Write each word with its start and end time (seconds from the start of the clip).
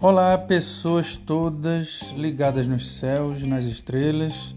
Olá, 0.00 0.38
pessoas 0.38 1.18
todas 1.18 2.12
ligadas 2.16 2.66
nos 2.66 2.96
céus, 2.96 3.42
nas 3.42 3.66
estrelas, 3.66 4.54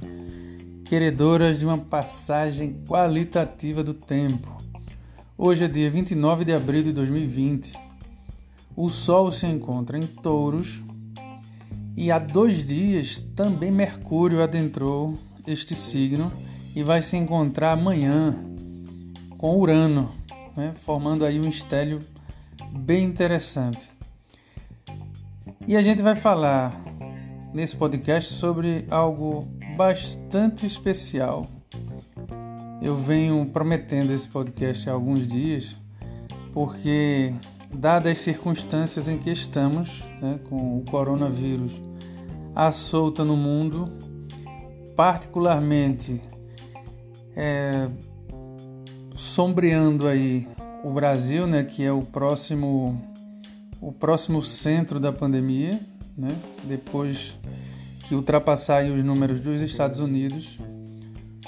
queredoras 0.85 1.59
de 1.59 1.65
uma 1.65 1.77
passagem 1.77 2.81
qualitativa 2.87 3.83
do 3.83 3.93
tempo. 3.93 4.55
Hoje 5.37 5.65
é 5.65 5.67
dia 5.67 5.89
29 5.91 6.45
de 6.45 6.53
abril 6.53 6.81
de 6.81 6.93
2020. 6.93 7.73
O 8.73 8.89
Sol 8.89 9.31
se 9.31 9.45
encontra 9.45 9.97
em 9.97 10.07
Touros 10.07 10.81
e 11.97 12.09
há 12.09 12.19
dois 12.19 12.65
dias 12.65 13.19
também 13.35 13.69
Mercúrio 13.69 14.41
adentrou 14.41 15.19
este 15.45 15.75
signo 15.75 16.31
e 16.73 16.81
vai 16.81 17.01
se 17.01 17.17
encontrar 17.17 17.73
amanhã 17.73 18.33
com 19.37 19.59
Urano, 19.59 20.09
né, 20.55 20.73
formando 20.83 21.25
aí 21.25 21.39
um 21.39 21.47
estélio 21.47 21.99
bem 22.71 23.03
interessante. 23.03 23.91
E 25.67 25.77
a 25.77 25.81
gente 25.81 26.01
vai 26.01 26.15
falar 26.15 26.79
nesse 27.53 27.75
podcast 27.75 28.33
sobre 28.33 28.85
algo 28.89 29.47
bastante 29.77 30.65
especial. 30.65 31.47
Eu 32.81 32.95
venho 32.95 33.45
prometendo 33.45 34.11
esse 34.11 34.27
podcast 34.27 34.89
há 34.89 34.93
alguns 34.93 35.25
dias, 35.25 35.75
porque, 36.51 37.33
dadas 37.73 38.11
as 38.11 38.19
circunstâncias 38.19 39.07
em 39.07 39.17
que 39.17 39.31
estamos, 39.31 40.03
né, 40.21 40.39
com 40.49 40.79
o 40.79 40.83
coronavírus 40.83 41.81
à 42.55 42.71
solta 42.71 43.23
no 43.23 43.37
mundo, 43.37 43.89
particularmente 44.95 46.21
é, 47.35 47.89
sombreando 49.23 50.05
aí 50.05 50.47
o 50.83 50.91
Brasil, 50.91 51.47
né, 51.47 51.63
que 51.63 51.83
é 51.83 51.91
o 51.91 52.01
próximo 52.01 53.01
o 53.81 53.91
próximo 53.91 54.41
centro 54.41 54.97
da 54.97 55.11
pandemia, 55.11 55.79
né? 56.17 56.33
depois 56.63 57.37
que 58.07 58.15
ultrapassar 58.15 58.85
os 58.85 59.03
números 59.03 59.41
dos 59.41 59.59
Estados 59.59 59.99
Unidos, 59.99 60.57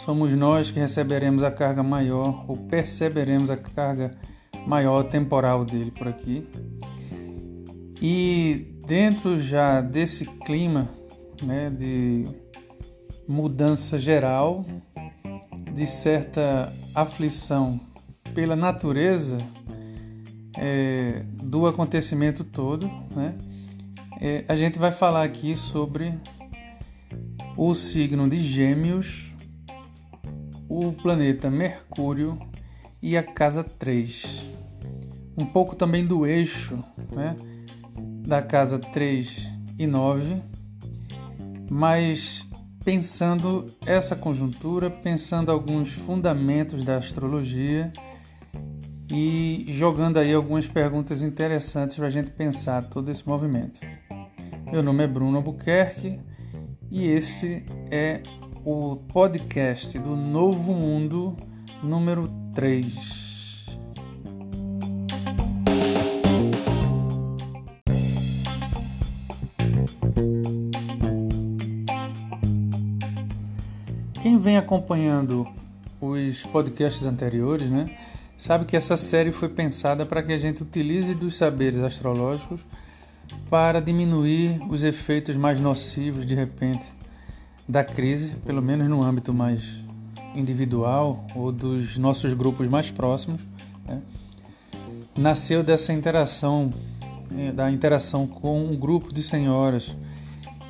somos 0.02 0.35
nós 0.35 0.69
que 0.69 0.77
receberemos 0.77 1.44
a 1.44 1.52
carga 1.52 1.81
maior 1.81 2.44
ou 2.45 2.58
perceberemos 2.58 3.50
a 3.50 3.55
carga 3.55 4.11
maior 4.67 5.03
temporal 5.03 5.63
dele 5.63 5.91
por 5.91 6.09
aqui. 6.09 6.45
E 8.02 8.81
dentro 8.85 9.38
já 9.38 9.80
desse 9.80 10.25
clima 10.25 10.89
né, 11.41 11.69
de 11.69 12.25
mudança 13.25 13.97
geral, 13.97 14.66
de 15.76 15.86
certa 15.86 16.73
aflição 16.95 17.81
pela 18.34 18.56
natureza, 18.56 19.38
é, 20.58 21.26
do 21.44 21.68
acontecimento 21.68 22.45
todo, 22.45 22.88
né? 23.14 23.36
É, 24.22 24.46
a 24.48 24.56
gente 24.56 24.80
vai 24.80 24.94
falar 24.94 25.23
aqui 25.23 25.53
sobre 25.58 26.18
o 27.58 27.73
signo 27.73 28.30
de 28.30 28.38
Gêmeos, 28.38 29.36
o 30.70 30.94
planeta 30.94 31.52
Mercúrio 31.52 32.40
e 33.02 33.18
a 33.18 33.23
casa 33.23 33.62
3. 33.62 34.50
Um 35.38 35.46
pouco 35.46 35.76
também 35.76 36.06
do 36.06 36.26
eixo 36.26 36.81
né, 37.12 37.36
da 38.26 38.42
casa 38.42 38.80
3 38.80 39.52
e 39.78 39.86
9, 39.86 40.42
mas 41.70 42.46
pensando 42.86 43.66
essa 43.83 44.16
conjuntura, 44.16 44.91
pensando 44.91 45.52
alguns 45.52 45.91
fundamentos 45.91 46.83
da 46.83 46.97
astrologia 46.97 47.91
e 49.11 49.66
jogando 49.67 50.17
aí 50.17 50.31
algumas 50.31 50.67
perguntas 50.67 51.23
interessantes 51.23 51.97
para 51.97 52.06
a 52.06 52.11
gente 52.11 52.30
pensar 52.30 52.83
todo 52.83 53.09
esse 53.09 53.28
movimento. 53.28 53.80
Meu 54.72 54.83
nome 54.83 55.03
é 55.03 55.08
Bruno 55.08 55.38
Albuquerque 55.38 56.19
e 56.91 57.07
este 57.07 57.66
é 57.90 58.22
o 58.63 58.97
podcast 59.12 59.97
do 59.97 60.16
Novo 60.16 60.72
Mundo 60.72 61.35
número 61.81 62.29
3. 62.53 63.25
Acompanhando 74.66 75.48
os 76.02 76.44
podcasts 76.44 77.06
anteriores, 77.06 77.70
né? 77.70 77.96
sabe 78.36 78.66
que 78.66 78.76
essa 78.76 78.98
série 78.98 79.31
foi 79.31 79.48
pensada 79.48 80.06
para 80.06 80.22
que 80.24 80.34
a 80.34 80.38
gente 80.38 80.64
utilize 80.64 81.14
dos 81.14 81.38
saberes 81.38 81.80
astrológicos 81.80 82.62
para 83.50 83.80
diminuir 83.80 84.59
os 84.70 84.84
efeitos 84.84 85.38
mais 85.38 85.59
nocivos 85.59 86.26
de 86.26 86.34
repente 86.34 86.92
da 87.68 87.84
crise, 87.84 88.36
pelo 88.38 88.62
menos 88.62 88.90
no 88.90 89.03
âmbito 89.03 89.34
mais 89.34 89.80
individual 90.36 91.26
ou 91.36 91.52
dos 91.52 91.97
nossos 91.97 92.34
grupos 92.34 92.68
mais 92.68 92.92
próximos. 92.92 93.40
Né? 93.88 94.02
Nasceu 95.16 95.64
dessa 95.64 95.94
interação, 95.94 96.74
eh, 97.38 97.52
da 97.52 97.72
interação 97.72 98.28
com 98.28 98.66
um 98.66 98.76
grupo 98.76 99.14
de 99.14 99.24
senhoras 99.24 99.96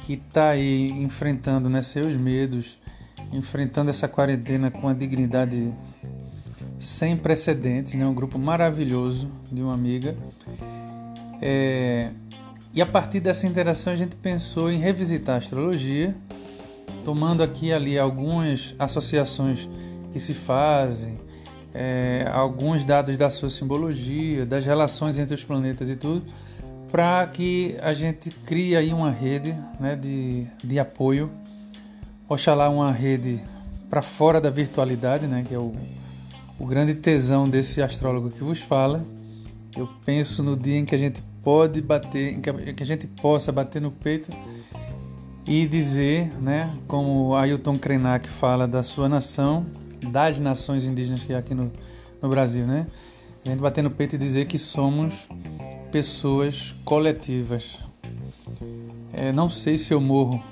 que 0.02 0.14
está 0.14 0.50
aí 0.50 0.92
enfrentando 0.92 1.68
né, 1.68 1.82
seus 1.82 2.16
medos, 2.16 2.78
enfrentando 3.32 3.90
essa 3.90 4.08
quarentena 4.08 4.72
com 4.72 4.88
a 4.88 4.94
dignidade 4.94 5.74
sem 6.78 7.16
precedentes, 7.16 7.96
né? 7.96 8.06
um 8.06 8.14
grupo 8.14 8.38
maravilhoso 8.38 9.30
de 9.52 9.62
uma 9.62 9.74
amiga. 9.74 10.16
É... 11.42 12.12
E 12.74 12.82
a 12.82 12.86
partir 12.86 13.22
dessa 13.22 13.48
interação 13.48 13.94
a 13.94 13.96
gente 13.96 14.16
pensou 14.18 14.70
em 14.70 14.78
revisitar 14.78 15.36
a 15.36 15.38
astrologia, 15.38 16.14
tomando 17.06 17.42
aqui 17.42 17.68
e 17.68 17.74
ali 17.74 17.98
algumas 17.98 18.76
associações 18.78 19.70
que 20.12 20.20
se 20.20 20.34
fazem, 20.34 21.18
é, 21.74 22.30
alguns 22.34 22.86
dados 22.86 23.18
da 23.18 23.30
sua 23.30 23.50
simbologia, 23.50 24.46
das 24.46 24.66
relações 24.66 25.18
entre 25.18 25.36
os 25.36 25.44
planetas 25.44 25.90
e 25.90 25.96
tudo, 25.96 26.26
para 26.90 27.28
que 27.28 27.76
a 27.82 27.94
gente 27.94 28.32
crie 28.32 28.76
aí 28.76 28.94
uma 28.94 29.12
rede 29.12 29.54
né, 29.80 29.96
de, 29.96 30.46
de 30.64 30.80
apoio, 30.80 31.30
oxalá 32.28 32.70
uma 32.70 32.92
rede 32.92 33.40
para 33.90 34.02
fora 34.02 34.42
da 34.42 34.50
virtualidade, 34.50 35.28
né, 35.28 35.44
que 35.48 35.54
é 35.54 35.60
o, 35.60 35.74
o 36.60 36.66
grande 36.66 36.96
tesão 36.96 37.48
desse 37.48 37.82
astrólogo 37.82 38.30
que 38.30 38.44
vos 38.44 38.60
fala. 38.60 39.06
Eu 39.76 39.90
penso 40.06 40.42
no 40.42 40.56
dia 40.56 40.78
em 40.78 40.86
que 40.86 40.96
a 40.96 40.98
gente 40.98 41.22
pode 41.44 41.82
bater, 41.82 42.34
em 42.34 42.42
que 42.42 42.84
a 42.84 42.86
gente 42.86 43.08
possa 43.08 43.52
bater 43.52 43.82
no 43.82 43.92
peito 43.92 44.32
e 45.48 45.68
dizer, 45.68 46.34
né, 46.42 46.76
como 46.88 47.36
Ailton 47.36 47.78
Krenak 47.78 48.28
fala 48.28 48.68
da 48.68 48.82
sua 48.82 49.08
nação, 49.08 49.66
das 50.12 50.40
nações 50.40 50.86
indígenas 50.86 51.24
que 51.24 51.34
há 51.34 51.40
aqui 51.40 51.54
no, 51.54 51.72
no 52.22 52.30
Brasil, 52.30 52.66
né? 52.66 52.88
A 53.46 53.50
gente 53.50 53.62
bater 53.62 53.84
no 53.84 53.92
peito 53.92 54.16
e 54.16 54.18
dizer 54.18 54.46
que 54.46 54.58
somos 54.58 55.30
pessoas 55.92 56.74
coletivas. 56.84 57.80
É, 59.14 59.32
não 59.32 59.50
sei 59.50 59.78
se 59.78 59.94
eu 59.94 60.02
morro 60.02 60.44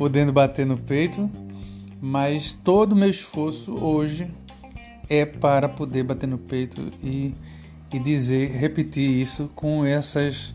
podendo 0.00 0.32
bater 0.32 0.64
no 0.64 0.78
peito, 0.78 1.30
mas 2.00 2.54
todo 2.54 2.94
o 2.94 2.96
meu 2.96 3.10
esforço 3.10 3.74
hoje 3.74 4.30
é 5.10 5.26
para 5.26 5.68
poder 5.68 6.04
bater 6.04 6.26
no 6.26 6.38
peito 6.38 6.90
e, 7.02 7.34
e 7.92 7.98
dizer, 7.98 8.50
repetir 8.50 9.10
isso 9.10 9.52
com 9.54 9.84
essas 9.84 10.54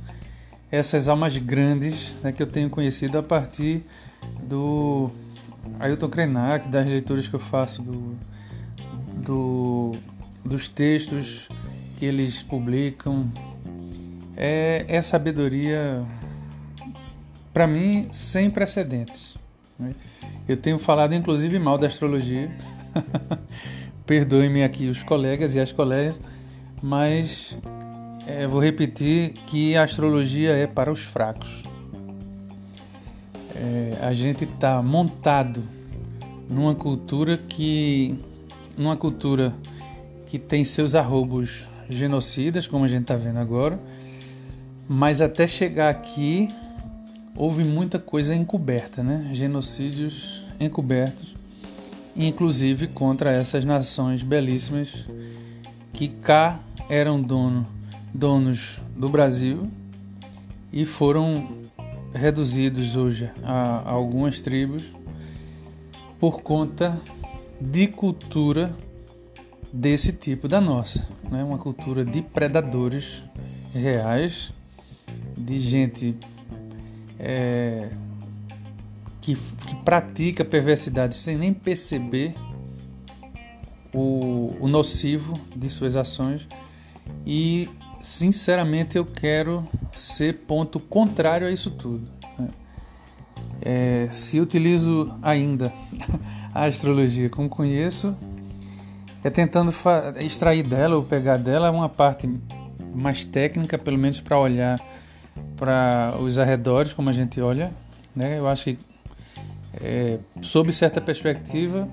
essas 0.72 1.07
almas 1.07 1.38
grandes 1.38 2.16
né, 2.23 2.31
que 2.31 2.41
eu 2.41 2.47
tenho 2.47 2.72
conhecido 2.72 3.19
a 3.19 3.23
partir 3.23 3.84
do 4.41 5.11
Ailton 5.79 6.09
Krenak, 6.09 6.67
das 6.67 6.88
leituras 6.88 7.28
que 7.28 7.35
eu 7.35 7.39
faço 7.39 7.84
do, 7.84 8.17
do, 9.23 9.91
dos 10.44 10.67
textos 10.67 11.49
que 11.97 12.05
eles 12.08 12.41
publicam. 12.41 13.31
É, 14.35 14.85
é 14.87 15.02
sabedoria, 15.03 16.03
para 17.53 17.67
mim, 17.67 18.09
sem 18.11 18.49
precedentes. 18.49 19.34
Né? 19.79 19.93
Eu 20.47 20.57
tenho 20.57 20.77
falado, 20.77 21.13
inclusive, 21.13 21.59
mal 21.59 21.77
da 21.77 21.87
astrologia. 21.87 22.49
Perdoem-me 24.05 24.63
aqui 24.63 24.87
os 24.87 25.01
colegas 25.03 25.55
e 25.55 25.59
as 25.59 25.72
colegas, 25.72 26.16
mas 26.81 27.57
é, 28.27 28.45
vou 28.45 28.61
repetir 28.61 29.33
que 29.47 29.75
a 29.75 29.83
astrologia 29.83 30.51
é 30.51 30.67
para 30.67 30.91
os 30.91 31.01
fracos. 31.01 31.63
É, 33.55 33.97
a 34.01 34.13
gente 34.13 34.43
está 34.43 34.81
montado 34.83 35.63
numa 36.49 36.75
cultura 36.75 37.37
que 37.37 38.16
numa 38.78 38.95
cultura 38.95 39.53
que 40.28 40.37
tem 40.37 40.63
seus 40.63 40.95
arrobos 40.95 41.66
genocidas, 41.89 42.67
como 42.67 42.85
a 42.85 42.87
gente 42.87 43.03
está 43.03 43.16
vendo 43.16 43.39
agora, 43.39 43.79
mas 44.87 45.21
até 45.21 45.47
chegar 45.47 45.89
aqui 45.89 46.53
houve 47.35 47.64
muita 47.64 47.99
coisa 47.99 48.34
encoberta, 48.34 49.03
né? 49.03 49.29
Genocídios 49.34 50.43
encobertos 50.59 51.35
inclusive 52.16 52.87
contra 52.87 53.32
essas 53.32 53.66
nações 53.66 54.23
belíssimas 54.23 55.05
que 55.91 56.08
cá 56.08 56.59
eram 56.90 57.22
dono, 57.22 57.67
donos 58.14 58.79
do 58.96 59.09
Brasil 59.09 59.70
e 60.72 60.85
foram 60.85 61.49
reduzidos 62.14 62.96
hoje 62.96 63.29
a, 63.43 63.90
algumas 63.90 64.41
tribos 64.41 64.93
por 66.17 66.41
conta 66.41 66.99
de 67.59 67.88
cultura 67.88 68.73
desse 69.72 70.14
tipo 70.14 70.47
da 70.47 70.61
nossa, 70.61 71.05
né? 71.29 71.43
uma 71.43 71.58
cultura 71.58 72.05
de 72.05 72.22
predadores 72.22 73.23
reais, 73.73 74.53
de 75.38 75.58
gente 75.58 76.16
é, 77.25 77.89
que, 79.19 79.35
que 79.35 79.75
pratica 79.77 80.45
perversidade 80.45 81.16
sem 81.16 81.35
nem 81.35 81.51
perceber 81.51 82.35
o, 83.91 84.55
o 84.59 84.67
nocivo 84.67 85.33
de 85.55 85.67
suas 85.67 85.95
ações 85.95 86.47
e 87.25 87.67
sinceramente 88.01 88.97
eu 88.97 89.05
quero 89.05 89.67
ser 89.91 90.41
ponto 90.45 90.79
contrário 90.79 91.47
a 91.47 91.51
isso 91.51 91.72
tudo. 91.72 92.07
Né? 92.37 92.47
É, 93.61 94.07
se 94.11 94.39
utilizo 94.39 95.17
ainda 95.23 95.73
a 96.53 96.66
astrologia 96.66 97.28
como 97.28 97.49
conheço, 97.49 98.16
é 99.23 99.29
tentando 99.31 99.73
extrair 100.19 100.61
dela 100.61 100.97
ou 100.97 101.03
pegar 101.03 101.37
dela 101.37 101.71
uma 101.71 101.89
parte 101.89 102.29
mais 102.93 103.25
técnica, 103.25 103.75
pelo 103.79 103.97
menos 103.97 104.21
para 104.21 104.37
olhar 104.37 104.79
para 105.55 106.17
os 106.20 106.37
arredores, 106.40 106.93
como 106.93 107.09
a 107.09 107.14
gente 107.14 107.40
olha. 107.41 107.72
Né? 108.16 108.40
Eu 108.40 108.47
acho 108.47 108.66
que, 108.66 108.78
é, 109.82 110.20
sob 110.41 110.72
certa 110.72 111.02
perspectiva, 111.02 111.87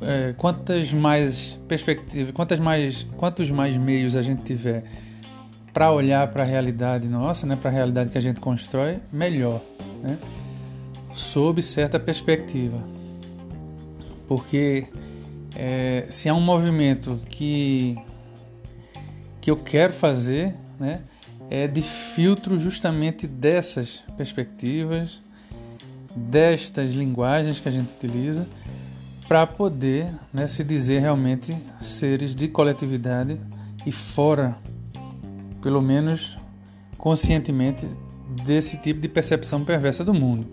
é, 0.00 0.34
quantas 0.36 0.92
mais 0.92 1.58
perspectivas, 1.66 2.32
quantas 2.32 2.58
mais, 2.58 3.06
quantos 3.16 3.50
mais 3.50 3.76
meios 3.76 4.14
a 4.16 4.22
gente 4.22 4.42
tiver 4.42 4.84
para 5.72 5.92
olhar 5.92 6.26
para 6.28 6.42
a 6.42 6.46
realidade 6.46 7.08
nossa, 7.08 7.46
né, 7.46 7.56
para 7.56 7.70
a 7.70 7.72
realidade 7.72 8.10
que 8.10 8.18
a 8.18 8.20
gente 8.20 8.40
constrói, 8.40 8.98
melhor, 9.12 9.60
né? 10.02 10.18
sob 11.12 11.62
certa 11.62 11.98
perspectiva. 12.00 12.82
Porque 14.26 14.86
é, 15.54 16.06
se 16.10 16.28
há 16.28 16.34
um 16.34 16.40
movimento 16.40 17.20
que, 17.28 17.96
que 19.40 19.50
eu 19.50 19.56
quero 19.56 19.92
fazer, 19.92 20.54
né, 20.78 21.00
é 21.50 21.66
de 21.66 21.82
filtro 21.82 22.58
justamente 22.58 23.26
dessas 23.26 24.04
perspectivas, 24.16 25.20
destas 26.14 26.92
linguagens 26.92 27.60
que 27.60 27.68
a 27.68 27.72
gente 27.72 27.92
utiliza, 27.92 28.46
para 29.26 29.46
poder 29.46 30.06
né, 30.32 30.48
se 30.48 30.64
dizer 30.64 31.00
realmente 31.00 31.56
seres 31.80 32.34
de 32.34 32.48
coletividade 32.48 33.38
e 33.84 33.92
fora, 33.92 34.56
pelo 35.62 35.82
menos 35.82 36.38
conscientemente, 36.96 37.86
desse 38.44 38.78
tipo 38.78 39.00
de 39.00 39.08
percepção 39.08 39.64
perversa 39.64 40.04
do 40.04 40.12
mundo. 40.12 40.46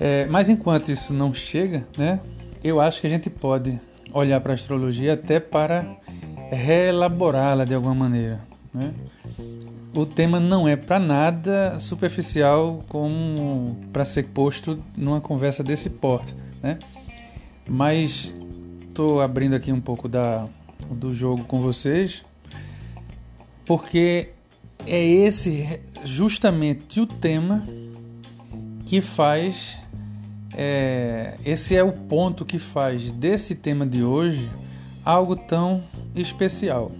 É, 0.00 0.26
mas 0.26 0.48
enquanto 0.48 0.90
isso 0.90 1.14
não 1.14 1.32
chega, 1.32 1.86
né, 1.96 2.20
eu 2.62 2.80
acho 2.80 3.00
que 3.00 3.06
a 3.06 3.10
gente 3.10 3.30
pode 3.30 3.80
olhar 4.12 4.40
para 4.40 4.52
a 4.52 4.54
astrologia 4.54 5.14
até 5.14 5.38
para 5.40 5.96
reelaborá-la 6.50 7.64
de 7.64 7.74
alguma 7.74 7.94
maneira. 7.94 8.40
Né? 8.74 8.92
O 9.94 10.04
tema 10.04 10.40
não 10.40 10.66
é 10.66 10.74
para 10.74 10.98
nada 10.98 11.78
superficial 11.78 12.84
como 12.88 13.76
para 13.92 14.04
ser 14.04 14.24
posto 14.24 14.82
numa 14.96 15.20
conversa 15.20 15.62
desse 15.62 15.88
porte, 15.88 16.34
né? 16.60 16.78
Mas 17.68 18.34
estou 18.88 19.20
abrindo 19.20 19.54
aqui 19.54 19.72
um 19.72 19.80
pouco 19.80 20.08
da, 20.08 20.48
do 20.90 21.14
jogo 21.14 21.44
com 21.44 21.60
vocês, 21.60 22.24
porque 23.64 24.30
é 24.84 25.02
esse 25.02 25.80
justamente 26.02 27.00
o 27.00 27.06
tema 27.06 27.64
que 28.84 29.00
faz 29.00 29.78
é, 30.56 31.36
esse 31.44 31.76
é 31.76 31.82
o 31.82 31.92
ponto 31.92 32.44
que 32.44 32.58
faz 32.58 33.10
desse 33.12 33.54
tema 33.54 33.86
de 33.86 34.02
hoje 34.02 34.50
algo 35.04 35.36
tão 35.36 35.82
especial. 36.14 36.92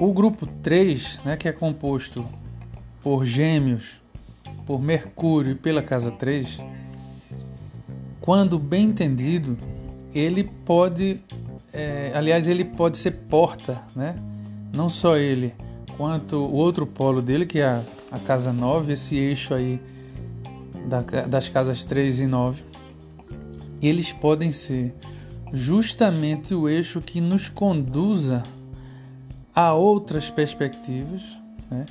O 0.00 0.14
grupo 0.14 0.46
3, 0.46 1.20
né, 1.26 1.36
que 1.36 1.46
é 1.46 1.52
composto 1.52 2.26
por 3.02 3.26
Gêmeos, 3.26 4.00
por 4.64 4.80
Mercúrio 4.80 5.52
e 5.52 5.54
pela 5.54 5.82
casa 5.82 6.10
3, 6.10 6.58
quando 8.18 8.58
bem 8.58 8.86
entendido, 8.86 9.58
ele 10.14 10.44
pode, 10.64 11.20
é, 11.70 12.12
aliás, 12.14 12.48
ele 12.48 12.64
pode 12.64 12.96
ser 12.96 13.10
porta, 13.28 13.82
né? 13.94 14.16
não 14.74 14.88
só 14.88 15.18
ele, 15.18 15.52
quanto 15.98 16.36
o 16.36 16.54
outro 16.54 16.86
polo 16.86 17.20
dele, 17.20 17.44
que 17.44 17.58
é 17.58 17.66
a, 17.66 17.82
a 18.10 18.18
casa 18.18 18.54
9, 18.54 18.94
esse 18.94 19.18
eixo 19.18 19.52
aí 19.52 19.78
da, 20.88 21.02
das 21.26 21.50
casas 21.50 21.84
3 21.84 22.20
e 22.20 22.26
9, 22.26 22.64
eles 23.82 24.14
podem 24.14 24.50
ser 24.50 24.94
justamente 25.52 26.54
o 26.54 26.70
eixo 26.70 27.02
que 27.02 27.20
nos 27.20 27.50
conduza 27.50 28.44
a 29.54 29.72
outras 29.72 30.30
perspectivas, 30.30 31.22
né? 31.70 31.86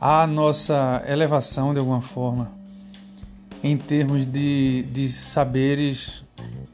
a 0.00 0.26
nossa 0.26 1.02
elevação 1.08 1.72
de 1.72 1.80
alguma 1.80 2.00
forma, 2.00 2.52
em 3.62 3.76
termos 3.76 4.26
de, 4.26 4.82
de 4.92 5.08
saberes 5.08 6.24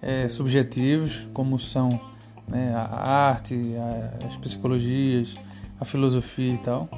é, 0.02 0.28
subjetivos, 0.28 1.28
como 1.32 1.58
são 1.60 2.00
né, 2.48 2.74
a 2.74 3.28
arte, 3.28 3.54
a, 3.76 4.26
as 4.26 4.36
psicologias, 4.36 5.36
a 5.78 5.84
filosofia 5.84 6.54
e 6.54 6.58
tal 6.58 6.88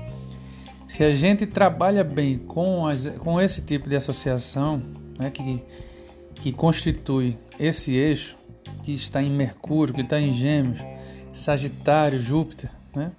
se 0.93 1.03
a 1.03 1.11
gente 1.11 1.47
trabalha 1.47 2.05
bem 2.05 2.37
com, 2.37 2.87
as, 2.87 3.09
com 3.09 3.41
esse 3.41 3.62
tipo 3.62 3.89
de 3.89 3.97
associação, 3.97 4.83
né, 5.19 5.31
que, 5.31 5.62
que 6.35 6.53
constitui 6.53 7.39
esse 7.59 7.94
eixo, 7.94 8.37
que 8.83 8.93
está 8.93 9.23
em 9.23 9.31
Mercúrio, 9.31 9.94
que 9.94 10.03
está 10.03 10.21
em 10.21 10.31
Gêmeos, 10.35 10.81
Sagitário, 11.33 12.21
Júpiter, 12.21 12.69
né, 12.94 13.11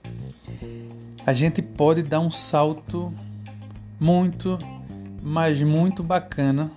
a 1.26 1.34
gente 1.34 1.62
pode 1.62 2.04
dar 2.04 2.20
um 2.20 2.32
salto 2.32 3.14
muito, 4.00 4.58
mas 5.22 5.62
muito 5.62 6.04
bacana 6.04 6.72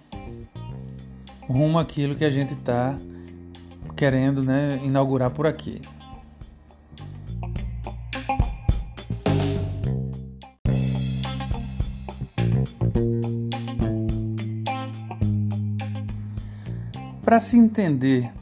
rumo 1.49 1.79
àquilo 1.79 2.15
que 2.15 2.25
a 2.25 2.31
gente 2.31 2.55
está 2.55 2.99
querendo 3.97 4.43
né, 4.43 4.81
inaugurar 4.85 5.31
por 5.31 5.47
aqui. 5.47 5.81
Para 17.23 17.41
se 17.41 17.57
entender 17.57 18.33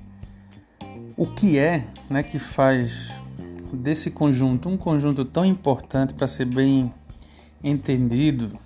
o 1.16 1.26
que 1.26 1.58
é 1.58 1.86
né, 2.10 2.22
que 2.22 2.38
faz 2.38 3.13
desse 3.74 4.10
conjunto 4.10 4.68
um 4.68 4.76
conjunto 4.76 5.24
tão 5.24 5.44
importante 5.44 6.14
para 6.14 6.26
ser 6.26 6.46
bem 6.46 6.92
entendido, 7.62 8.58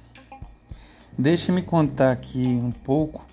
deixe-me 1.17 1.63
contar 1.63 2.13
aqui 2.13 2.47
um 2.47 2.71
pouco 2.71 3.25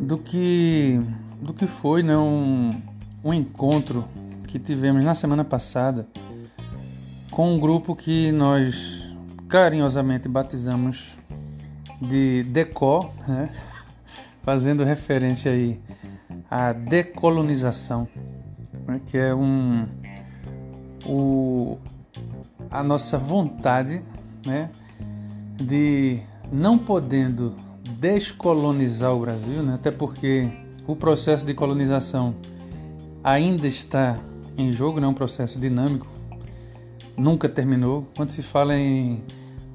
do 0.00 0.18
que, 0.18 1.00
do 1.40 1.52
que 1.52 1.66
foi 1.66 2.02
né, 2.02 2.16
um, 2.16 2.70
um 3.24 3.34
encontro 3.34 4.04
que 4.46 4.58
tivemos 4.58 5.04
na 5.04 5.14
semana 5.14 5.44
passada 5.44 6.06
com 7.30 7.54
um 7.54 7.58
grupo 7.60 7.94
que 7.94 8.32
nós 8.32 9.14
carinhosamente 9.48 10.28
batizamos 10.28 11.16
de 12.00 12.42
DECO, 12.44 13.12
né? 13.26 13.50
fazendo 14.42 14.84
referência 14.84 15.52
aí 15.52 15.80
à 16.50 16.72
decolonização, 16.72 18.08
né, 18.86 19.00
que 19.04 19.16
é 19.18 19.34
um 19.34 19.86
o, 21.04 21.78
a 22.70 22.82
nossa 22.82 23.18
vontade 23.18 24.02
né, 24.44 24.70
de 25.60 26.20
não 26.52 26.78
podendo 26.78 27.54
descolonizar 27.98 29.14
o 29.14 29.20
Brasil, 29.20 29.62
né, 29.62 29.74
até 29.74 29.90
porque 29.90 30.48
o 30.86 30.96
processo 30.96 31.44
de 31.44 31.54
colonização 31.54 32.34
ainda 33.22 33.66
está 33.66 34.18
em 34.56 34.72
jogo, 34.72 35.00
é 35.00 35.06
um 35.06 35.14
processo 35.14 35.58
dinâmico, 35.58 36.06
nunca 37.16 37.48
terminou. 37.48 38.06
Quando 38.16 38.30
se 38.30 38.42
fala 38.42 38.76
em 38.76 39.22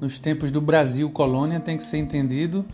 nos 0.00 0.18
tempos 0.18 0.50
do 0.50 0.60
Brasil 0.60 1.08
colônia, 1.10 1.58
tem 1.58 1.76
que 1.76 1.82
ser 1.82 1.98
entendido 1.98 2.64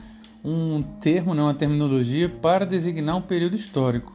um 0.44 0.82
termo, 0.82 1.35
né, 1.35 1.42
uma 1.42 1.54
terminologia 1.54 2.28
para 2.28 2.66
designar 2.66 3.16
um 3.16 3.23
período 3.23 3.54
histórico. 3.54 4.12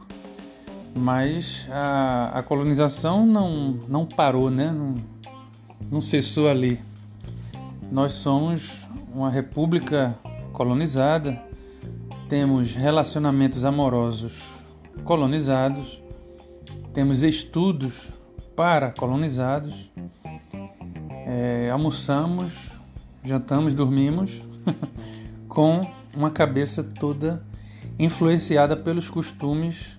Mas 0.98 1.68
a, 1.70 2.32
a 2.34 2.42
colonização 2.42 3.24
não, 3.24 3.78
não 3.88 4.04
parou, 4.04 4.50
né? 4.50 4.72
não, 4.72 4.94
não 5.88 6.00
cessou 6.00 6.48
ali. 6.48 6.80
Nós 7.90 8.14
somos 8.14 8.88
uma 9.14 9.30
república 9.30 10.18
colonizada, 10.52 11.40
temos 12.28 12.74
relacionamentos 12.74 13.64
amorosos 13.64 14.42
colonizados, 15.04 16.02
temos 16.92 17.22
estudos 17.22 18.10
para 18.56 18.90
colonizados, 18.90 19.92
é, 21.26 21.70
almoçamos, 21.70 22.72
jantamos, 23.22 23.72
dormimos 23.72 24.42
com 25.48 25.80
uma 26.16 26.30
cabeça 26.30 26.82
toda 26.82 27.46
influenciada 28.00 28.76
pelos 28.76 29.08
costumes 29.08 29.97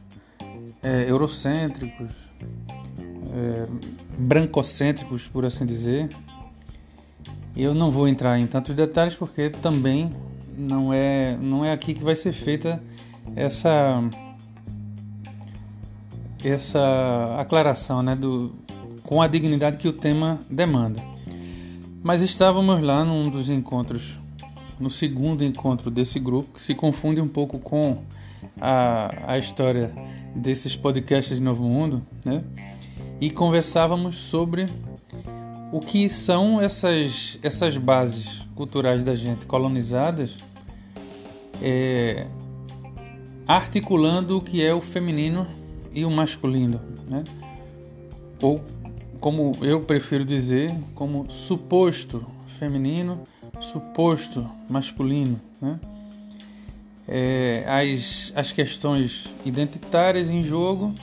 é, 0.82 1.10
eurocêntricos, 1.10 2.12
é, 3.34 3.68
brancocêntricos, 4.18 5.28
por 5.28 5.46
assim 5.46 5.66
dizer. 5.66 6.10
Eu 7.56 7.74
não 7.74 7.92
vou 7.92 8.08
entrar 8.08 8.40
em 8.40 8.48
tantos 8.48 8.74
detalhes 8.76 9.16
porque 9.16 9.50
também 9.50 10.12
não 10.58 10.94
é, 10.94 11.38
não 11.42 11.64
é 11.64 11.72
aqui 11.72 11.94
que 11.94 12.04
vai 12.04 12.16
ser 12.16 12.32
feita 12.32 12.82
essa 13.36 14.02
essa 16.44 17.36
aclaração, 17.38 18.02
né, 18.02 18.16
do, 18.16 18.54
com 19.04 19.22
a 19.22 19.28
dignidade 19.28 19.78
que 19.78 19.88
o 19.88 19.94
tema 19.94 20.40
demanda. 20.50 21.04
Mas 22.02 22.22
estávamos 22.22 22.82
lá 22.82 23.04
num 23.04 23.30
dos 23.30 23.50
encontros, 23.50 24.18
no 24.80 24.90
segundo 24.90 25.44
encontro 25.44 25.92
desse 25.92 26.18
grupo, 26.18 26.54
que 26.54 26.62
se 26.62 26.74
confunde 26.74 27.20
um 27.20 27.28
pouco 27.28 27.60
com 27.60 27.98
a, 28.60 29.34
a 29.34 29.38
história 29.38 29.92
desses 30.36 30.76
podcasts 30.76 31.38
de 31.38 31.44
Novo 31.44 31.64
Mundo, 31.64 32.06
né? 32.24 32.44
E 33.22 33.30
conversávamos 33.30 34.18
sobre 34.18 34.68
o 35.72 35.80
que 35.80 36.10
são 36.10 36.60
essas, 36.60 37.40
essas 37.44 37.78
bases 37.78 38.48
culturais 38.56 39.04
da 39.04 39.16
gente 39.16 39.46
colonizadas, 39.46 40.38
é, 41.62 42.28
articulando 43.48 44.38
o 44.38 44.42
que 44.42 44.64
é 44.64 44.74
o 44.74 44.82
feminino 44.82 45.48
e 45.94 46.06
o 46.06 46.12
masculino, 46.12 46.80
né? 47.08 47.24
Ou 48.42 48.62
como 49.20 49.52
eu 49.62 49.82
prefiro 49.82 50.24
dizer, 50.24 50.74
como 50.96 51.30
suposto 51.30 52.26
feminino, 52.58 53.20
suposto 53.60 54.50
masculino, 54.70 55.40
né? 55.62 55.80
É, 57.12 57.64
as, 57.68 58.32
as 58.36 58.52
questões 58.52 59.28
identitárias 59.44 60.30
em 60.30 60.44
jogo, 60.44 60.94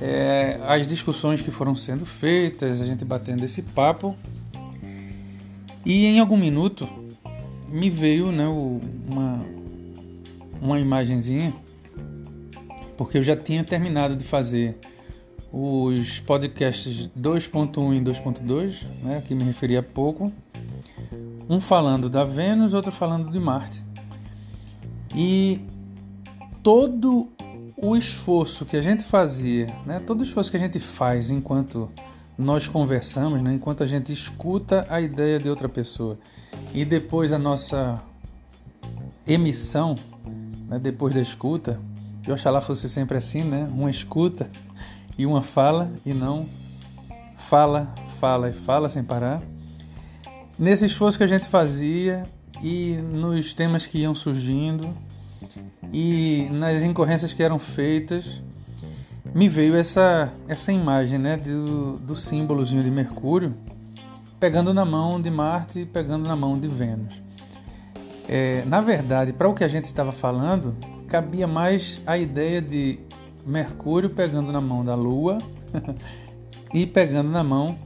é, 0.00 0.60
as 0.66 0.86
discussões 0.86 1.42
que 1.42 1.50
foram 1.50 1.74
sendo 1.74 2.06
feitas, 2.06 2.80
a 2.80 2.86
gente 2.86 3.04
batendo 3.04 3.44
esse 3.44 3.60
papo. 3.60 4.16
E 5.84 6.06
em 6.06 6.20
algum 6.20 6.36
minuto 6.36 6.88
me 7.68 7.90
veio 7.90 8.30
né, 8.30 8.46
uma, 8.46 9.44
uma 10.62 10.78
imagenzinha 10.78 11.52
porque 12.96 13.18
eu 13.18 13.22
já 13.22 13.36
tinha 13.36 13.62
terminado 13.64 14.16
de 14.16 14.24
fazer 14.24 14.78
os 15.52 16.18
podcasts 16.20 17.08
2.1 17.18 17.96
e 17.96 18.00
2.2, 18.00 18.86
né, 19.02 19.22
que 19.24 19.34
me 19.34 19.44
referi 19.44 19.76
há 19.76 19.82
pouco, 19.82 20.32
um 21.48 21.60
falando 21.60 22.08
da 22.08 22.24
Vênus, 22.24 22.74
outro 22.74 22.90
falando 22.90 23.30
de 23.30 23.38
Marte. 23.38 23.83
E 25.14 25.62
todo 26.62 27.30
o 27.76 27.96
esforço 27.96 28.64
que 28.64 28.76
a 28.76 28.80
gente 28.80 29.04
fazia, 29.04 29.66
né, 29.86 30.00
todo 30.00 30.20
o 30.20 30.24
esforço 30.24 30.50
que 30.50 30.56
a 30.56 30.60
gente 30.60 30.80
faz 30.80 31.30
enquanto 31.30 31.88
nós 32.36 32.66
conversamos, 32.66 33.40
né, 33.42 33.54
enquanto 33.54 33.82
a 33.82 33.86
gente 33.86 34.12
escuta 34.12 34.86
a 34.88 35.00
ideia 35.00 35.38
de 35.38 35.48
outra 35.48 35.68
pessoa 35.68 36.18
e 36.72 36.84
depois 36.84 37.32
a 37.32 37.38
nossa 37.38 38.02
emissão, 39.26 39.94
né, 40.68 40.78
depois 40.78 41.14
da 41.14 41.20
escuta, 41.20 41.78
que 42.22 42.32
oxalá 42.32 42.60
fosse 42.60 42.88
sempre 42.88 43.18
assim, 43.18 43.44
né? 43.44 43.68
Uma 43.70 43.90
escuta 43.90 44.50
e 45.18 45.26
uma 45.26 45.42
fala 45.42 45.92
e 46.06 46.14
não 46.14 46.48
fala, 47.36 47.94
fala 48.18 48.48
e 48.48 48.52
fala 48.54 48.88
sem 48.88 49.04
parar. 49.04 49.42
Nesse 50.58 50.86
esforço 50.86 51.18
que 51.18 51.24
a 51.24 51.26
gente 51.26 51.46
fazia 51.46 52.26
e 52.64 52.96
nos 52.96 53.52
temas 53.52 53.86
que 53.86 53.98
iam 53.98 54.14
surgindo 54.14 54.88
e 55.92 56.48
nas 56.50 56.82
incorrências 56.82 57.34
que 57.34 57.42
eram 57.42 57.58
feitas, 57.58 58.40
me 59.34 59.50
veio 59.50 59.76
essa, 59.76 60.32
essa 60.48 60.72
imagem 60.72 61.18
né, 61.18 61.36
do, 61.36 61.98
do 61.98 62.16
símbolozinho 62.16 62.82
de 62.82 62.90
Mercúrio 62.90 63.54
pegando 64.40 64.72
na 64.72 64.84
mão 64.84 65.20
de 65.20 65.30
Marte 65.30 65.80
e 65.80 65.86
pegando 65.86 66.26
na 66.26 66.34
mão 66.34 66.58
de 66.58 66.66
Vênus. 66.66 67.22
É, 68.26 68.64
na 68.64 68.80
verdade, 68.80 69.34
para 69.34 69.46
o 69.46 69.52
que 69.52 69.62
a 69.62 69.68
gente 69.68 69.84
estava 69.84 70.10
falando, 70.10 70.74
cabia 71.06 71.46
mais 71.46 72.00
a 72.06 72.16
ideia 72.16 72.62
de 72.62 72.98
Mercúrio 73.44 74.08
pegando 74.08 74.50
na 74.50 74.60
mão 74.60 74.82
da 74.82 74.94
Lua 74.94 75.36
e 76.72 76.86
pegando 76.86 77.30
na 77.30 77.44
mão 77.44 77.76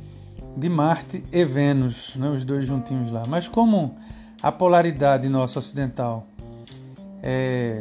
de 0.56 0.68
Marte 0.68 1.24
e 1.32 1.44
Vênus, 1.44 2.14
né, 2.14 2.28
os 2.28 2.44
dois 2.44 2.64
juntinhos 2.64 3.10
lá. 3.10 3.24
Mas 3.26 3.48
como 3.48 3.96
a 4.42 4.52
polaridade 4.52 5.28
nossa 5.28 5.58
ocidental 5.58 6.26
é, 7.22 7.80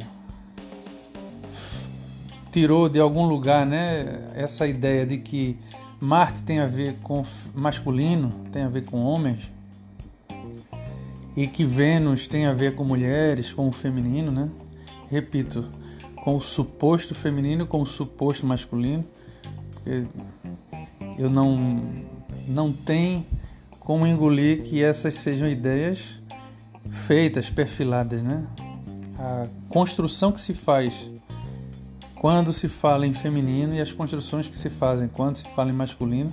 tirou 2.51 2.89
de 2.89 2.99
algum 2.99 3.27
lugar 3.27 3.65
né, 3.65 4.31
essa 4.35 4.65
ideia 4.65 5.05
de 5.05 5.17
que 5.17 5.57
Marte 5.99 6.43
tem 6.43 6.59
a 6.59 6.67
ver 6.67 6.97
com 7.03 7.23
masculino, 7.53 8.33
tem 8.51 8.63
a 8.63 8.69
ver 8.69 8.85
com 8.85 9.03
homens, 9.03 9.51
e 11.35 11.47
que 11.47 11.63
Vênus 11.63 12.27
tem 12.27 12.47
a 12.47 12.51
ver 12.51 12.73
com 12.75 12.83
mulheres, 12.83 13.53
com 13.53 13.67
o 13.67 13.71
feminino, 13.71 14.31
né? 14.31 14.49
repito, 15.09 15.65
com 16.15 16.35
o 16.35 16.41
suposto 16.41 17.13
feminino, 17.13 17.65
com 17.65 17.81
o 17.81 17.85
suposto 17.85 18.45
masculino, 18.45 19.05
eu 21.17 21.29
não 21.29 21.81
não 22.47 22.71
tem 22.71 23.25
como 23.79 24.05
engolir 24.05 24.63
que 24.63 24.83
essas 24.83 25.15
sejam 25.15 25.47
ideias 25.47 26.21
feitas, 26.91 27.50
perfiladas, 27.50 28.22
né? 28.22 28.46
A 29.20 29.48
construção 29.70 30.32
que 30.32 30.39
se 30.39 30.53
faz 30.53 31.10
quando 32.15 32.51
se 32.51 32.67
fala 32.67 33.06
em 33.06 33.13
feminino 33.13 33.74
e 33.74 33.82
as 33.82 33.94
construções 33.94 34.48
que 34.48 34.58
se 34.58 34.70
fazem 34.70 35.08
quando 35.08 35.36
se 35.36 35.44
fala 35.56 35.70
em 35.70 35.74
masculino 35.74 36.32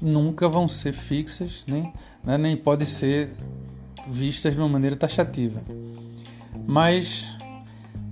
nunca 0.00 0.48
vão 0.48 0.68
ser 0.68 0.92
fixas, 0.92 1.64
nem, 1.66 1.92
né? 2.24 2.38
nem 2.38 2.56
podem 2.56 2.86
ser 2.86 3.30
vistas 4.08 4.54
de 4.54 4.60
uma 4.60 4.68
maneira 4.68 4.96
taxativa. 4.96 5.60
Mas 6.66 7.38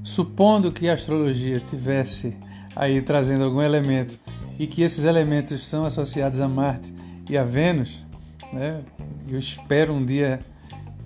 Supondo 0.06 0.70
que 0.70 0.88
a 0.88 0.94
astrologia 0.94 1.58
tivesse 1.58 2.36
aí 2.76 3.02
trazendo 3.02 3.42
algum 3.42 3.60
elemento 3.60 4.20
e 4.56 4.64
que 4.64 4.82
esses 4.82 5.02
elementos 5.02 5.66
são 5.66 5.84
associados 5.84 6.40
a 6.40 6.48
Marte 6.48 6.94
e 7.28 7.36
a 7.36 7.42
Vênus, 7.42 8.06
né? 8.52 8.82
eu 9.28 9.36
espero 9.36 9.92
um 9.92 10.06
dia 10.06 10.38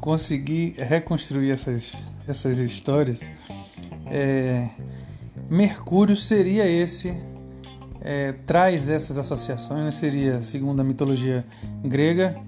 conseguir 0.00 0.74
reconstruir 0.78 1.50
essas, 1.50 1.94
essas 2.26 2.58
histórias. 2.58 3.30
É, 4.06 4.68
Mercúrio 5.48 6.16
seria 6.16 6.66
esse, 6.66 7.14
é, 8.00 8.32
traz 8.32 8.88
essas 8.88 9.18
associações, 9.18 9.84
né? 9.84 9.90
seria, 9.90 10.40
segundo 10.40 10.80
a 10.80 10.84
mitologia 10.84 11.44
grega, 11.84 12.40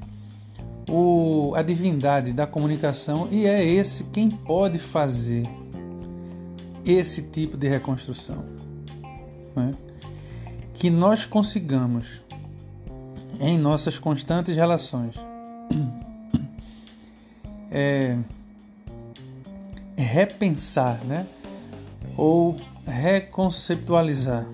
o, 0.89 1.53
a 1.55 1.63
divindade 1.63 2.33
da 2.33 2.47
comunicação 2.47 3.29
e 3.31 3.47
é 3.47 3.65
esse 3.65 4.05
quem 4.05 4.31
pode 4.31 4.79
fazer 4.79 5.49
esse 6.85 7.31
tipo 7.31 7.57
de 7.57 7.69
reconstrução. 7.69 8.45
Né? 9.55 9.73
Que 10.75 10.91
nós 10.91 11.27
consigamos, 11.27 12.23
em 13.39 13.59
nossas 13.59 13.99
constantes 13.99 14.57
relações, 14.57 15.17
é, 17.73 18.17
repensar 19.97 21.03
né? 21.05 21.27
ou 22.17 22.57
reconceptualizar 22.87 24.47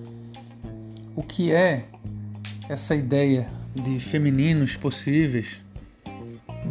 o 1.15 1.21
que 1.21 1.51
é 1.51 1.85
essa 2.69 2.95
ideia 2.95 3.47
de 3.75 3.99
femininos 3.99 4.75
possíveis, 4.75 5.59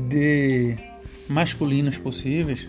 de 0.09 0.77
masculinos 1.29 1.99
possíveis 1.99 2.69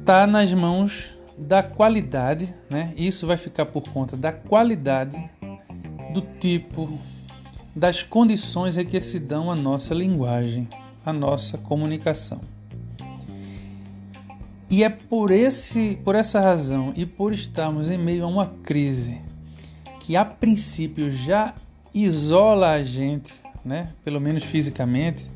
está 0.00 0.26
nas 0.26 0.52
mãos 0.52 1.16
da 1.36 1.62
qualidade, 1.62 2.52
né? 2.70 2.92
Isso 2.94 3.26
vai 3.26 3.38
ficar 3.38 3.66
por 3.66 3.88
conta 3.88 4.16
da 4.16 4.30
qualidade, 4.32 5.18
do 6.12 6.20
tipo, 6.38 6.98
das 7.74 8.02
condições 8.02 8.76
em 8.76 8.84
que 8.84 9.00
se 9.00 9.18
dão 9.18 9.50
a 9.50 9.56
nossa 9.56 9.94
linguagem, 9.94 10.68
a 11.04 11.12
nossa 11.12 11.58
comunicação. 11.58 12.40
E 14.70 14.82
é 14.82 14.88
por 14.88 15.30
esse, 15.30 15.98
por 16.04 16.14
essa 16.14 16.40
razão 16.40 16.92
e 16.96 17.06
por 17.06 17.32
estarmos 17.32 17.90
em 17.90 17.98
meio 17.98 18.24
a 18.24 18.26
uma 18.26 18.46
crise 18.62 19.20
que 20.00 20.16
a 20.16 20.24
princípio 20.24 21.10
já 21.12 21.54
isola 21.94 22.72
a 22.72 22.82
gente, 22.82 23.34
né? 23.64 23.88
Pelo 24.04 24.20
menos 24.20 24.42
fisicamente, 24.42 25.28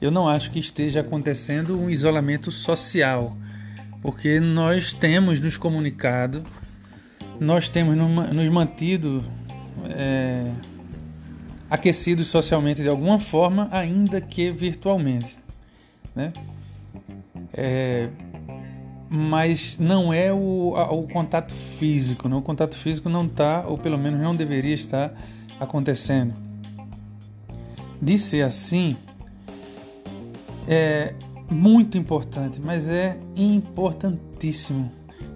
eu 0.00 0.10
não 0.10 0.28
acho 0.28 0.50
que 0.50 0.58
esteja 0.58 1.00
acontecendo 1.00 1.78
um 1.78 1.90
isolamento 1.90 2.52
social 2.52 3.36
porque 4.00 4.38
nós 4.38 4.92
temos 4.92 5.40
nos 5.40 5.56
comunicado 5.56 6.44
nós 7.40 7.68
temos 7.68 7.96
nos 7.96 8.48
mantido 8.48 9.24
é, 9.90 10.50
aquecidos 11.70 12.28
socialmente 12.28 12.82
de 12.82 12.88
alguma 12.88 13.18
forma, 13.18 13.68
ainda 13.70 14.20
que 14.20 14.50
virtualmente. 14.50 15.36
Né? 16.14 16.32
É, 17.52 18.08
mas 19.08 19.78
não 19.78 20.12
é 20.12 20.32
o, 20.32 20.74
o 20.90 21.08
contato 21.08 21.52
físico. 21.52 22.28
Né? 22.28 22.36
O 22.36 22.42
contato 22.42 22.76
físico 22.76 23.08
não 23.08 23.26
está, 23.26 23.64
ou 23.66 23.78
pelo 23.78 23.98
menos 23.98 24.20
não 24.20 24.34
deveria 24.34 24.74
estar 24.74 25.12
acontecendo. 25.58 26.34
De 28.00 28.18
ser 28.18 28.42
assim, 28.42 28.96
é 30.66 31.14
muito 31.50 31.96
importante, 31.96 32.60
mas 32.60 32.88
é 32.88 33.18
importantíssimo 33.34 34.90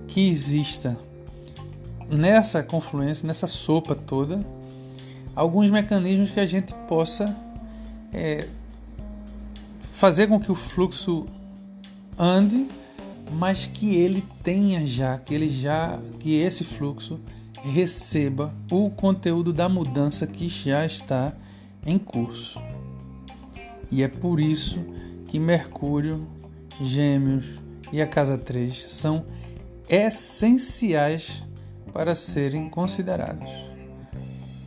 que 0.06 0.28
exista 0.28 0.96
nessa 2.08 2.62
confluência, 2.62 3.26
nessa 3.26 3.46
sopa 3.46 3.94
toda, 3.94 4.44
alguns 5.34 5.70
mecanismos 5.70 6.30
que 6.30 6.40
a 6.40 6.46
gente 6.46 6.74
possa 6.86 7.36
é, 8.12 8.48
fazer 9.92 10.26
com 10.26 10.38
que 10.38 10.50
o 10.50 10.54
fluxo 10.54 11.26
ande, 12.18 12.66
mas 13.30 13.66
que 13.66 13.94
ele 13.94 14.24
tenha 14.42 14.86
já, 14.86 15.18
que 15.18 15.34
ele 15.34 15.48
já, 15.48 15.98
que 16.18 16.36
esse 16.36 16.64
fluxo 16.64 17.18
receba 17.62 18.52
o 18.70 18.90
conteúdo 18.90 19.52
da 19.52 19.68
mudança 19.68 20.26
que 20.26 20.48
já 20.48 20.84
está 20.84 21.32
em 21.86 21.98
curso. 21.98 22.60
E 23.90 24.02
é 24.02 24.08
por 24.08 24.40
isso 24.40 24.84
que 25.26 25.38
Mercúrio, 25.38 26.26
Gêmeos 26.80 27.46
e 27.92 28.02
a 28.02 28.06
casa 28.06 28.36
3 28.36 28.74
são 28.74 29.24
essenciais 29.88 31.44
para 31.92 32.14
serem 32.14 32.68
considerados. 32.68 33.50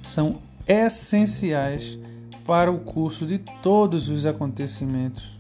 São 0.01 0.39
essenciais 0.67 1.99
para 2.45 2.71
o 2.71 2.79
curso 2.79 3.25
de 3.25 3.39
todos 3.39 4.09
os 4.09 4.25
acontecimentos 4.25 5.39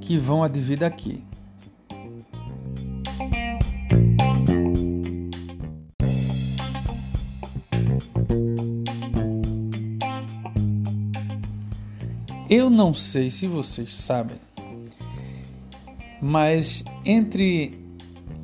que 0.00 0.16
vão 0.16 0.42
advir 0.42 0.78
daqui. 0.78 1.22
Eu 12.48 12.68
não 12.68 12.92
sei 12.92 13.30
se 13.30 13.46
vocês 13.46 13.94
sabem, 13.94 14.36
mas 16.20 16.84
entre 17.02 17.78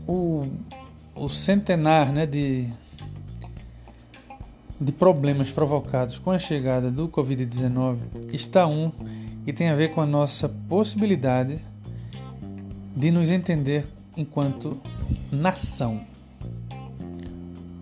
o, 0.07 0.47
o 1.15 1.29
centenar 1.29 2.11
né, 2.11 2.25
de, 2.25 2.67
de 4.81 4.93
problemas 4.93 5.51
provocados 5.51 6.19
com 6.19 6.31
a 6.31 6.39
chegada 6.39 6.91
do 6.91 7.09
Covid-19 7.09 7.99
está 8.33 8.67
um 8.67 8.93
que 9.45 9.53
tem 9.53 9.69
a 9.69 9.75
ver 9.75 9.91
com 9.91 10.01
a 10.01 10.07
nossa 10.07 10.49
possibilidade 10.49 11.59
de 12.95 13.11
nos 13.11 13.31
entender 13.31 13.87
enquanto 14.17 14.81
nação. 15.33 16.01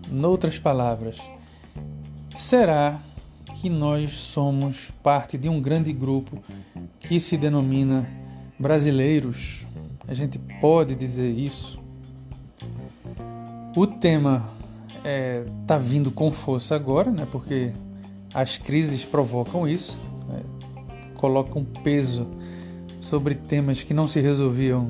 Noutras 0.09 0.57
palavras, 0.57 1.19
será 2.35 2.99
que 3.61 3.69
nós 3.69 4.13
somos 4.13 4.91
parte 5.01 5.37
de 5.37 5.49
um 5.49 5.59
grande 5.59 5.91
grupo 5.91 6.41
que 6.99 7.19
se 7.19 7.37
denomina 7.37 8.07
brasileiros. 8.59 9.67
A 10.07 10.13
gente 10.13 10.39
pode 10.61 10.95
dizer 10.95 11.29
isso. 11.29 11.79
O 13.75 13.85
tema 13.85 14.49
está 15.61 15.75
é, 15.75 15.79
vindo 15.79 16.11
com 16.11 16.31
força 16.31 16.75
agora, 16.75 17.11
né? 17.11 17.27
Porque 17.31 17.71
as 18.33 18.57
crises 18.57 19.05
provocam 19.05 19.67
isso, 19.67 19.97
né? 20.27 20.41
colocam 21.15 21.63
peso 21.83 22.27
sobre 22.99 23.35
temas 23.35 23.83
que 23.83 23.93
não 23.93 24.07
se 24.07 24.19
resolviam 24.19 24.87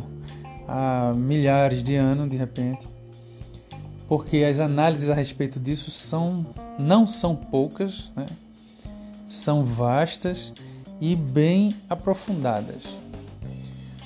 há 0.68 1.13
milhares 1.15 1.84
de 1.84 1.96
anos, 1.96 2.30
de 2.30 2.38
repente, 2.38 2.88
porque 4.08 4.38
as 4.38 4.60
análises 4.60 5.10
a 5.10 5.13
respeito 5.13 5.60
disso 5.60 5.92
são 5.92 6.46
não 6.80 7.08
são 7.08 7.36
poucas, 7.36 8.12
né? 8.15 8.26
são 9.28 9.63
vastas 9.63 10.54
e 11.00 11.15
bem 11.15 11.76
aprofundadas. 11.89 12.84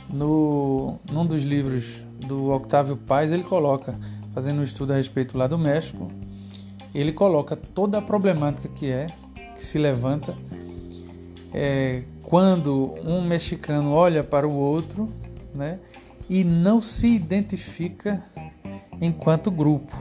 No, 0.10 1.00
num 1.10 1.26
dos 1.26 1.44
livros 1.44 2.04
do 2.28 2.52
Octávio 2.52 2.98
Paz, 2.98 3.32
ele 3.32 3.44
coloca, 3.44 3.96
fazendo 4.34 4.60
um 4.60 4.64
estudo 4.64 4.94
a 4.94 4.96
respeito 4.96 5.38
lá 5.38 5.48
do 5.48 5.58
México, 5.58 6.12
ele 6.94 7.12
coloca 7.12 7.56
toda 7.56 7.98
a 7.98 8.02
problemática 8.02 8.68
que 8.68 8.90
é, 8.90 9.08
que 9.56 9.64
se 9.64 9.78
levanta 9.78 10.36
é, 11.54 12.04
quando 12.24 12.96
um 13.06 13.22
mexicano 13.22 13.92
olha 13.92 14.24
para 14.24 14.48
o 14.48 14.54
outro 14.54 15.10
né, 15.54 15.80
e 16.30 16.44
não 16.44 16.82
se 16.82 17.08
identifica 17.08 18.24
enquanto 19.00 19.52
grupo. 19.52 19.96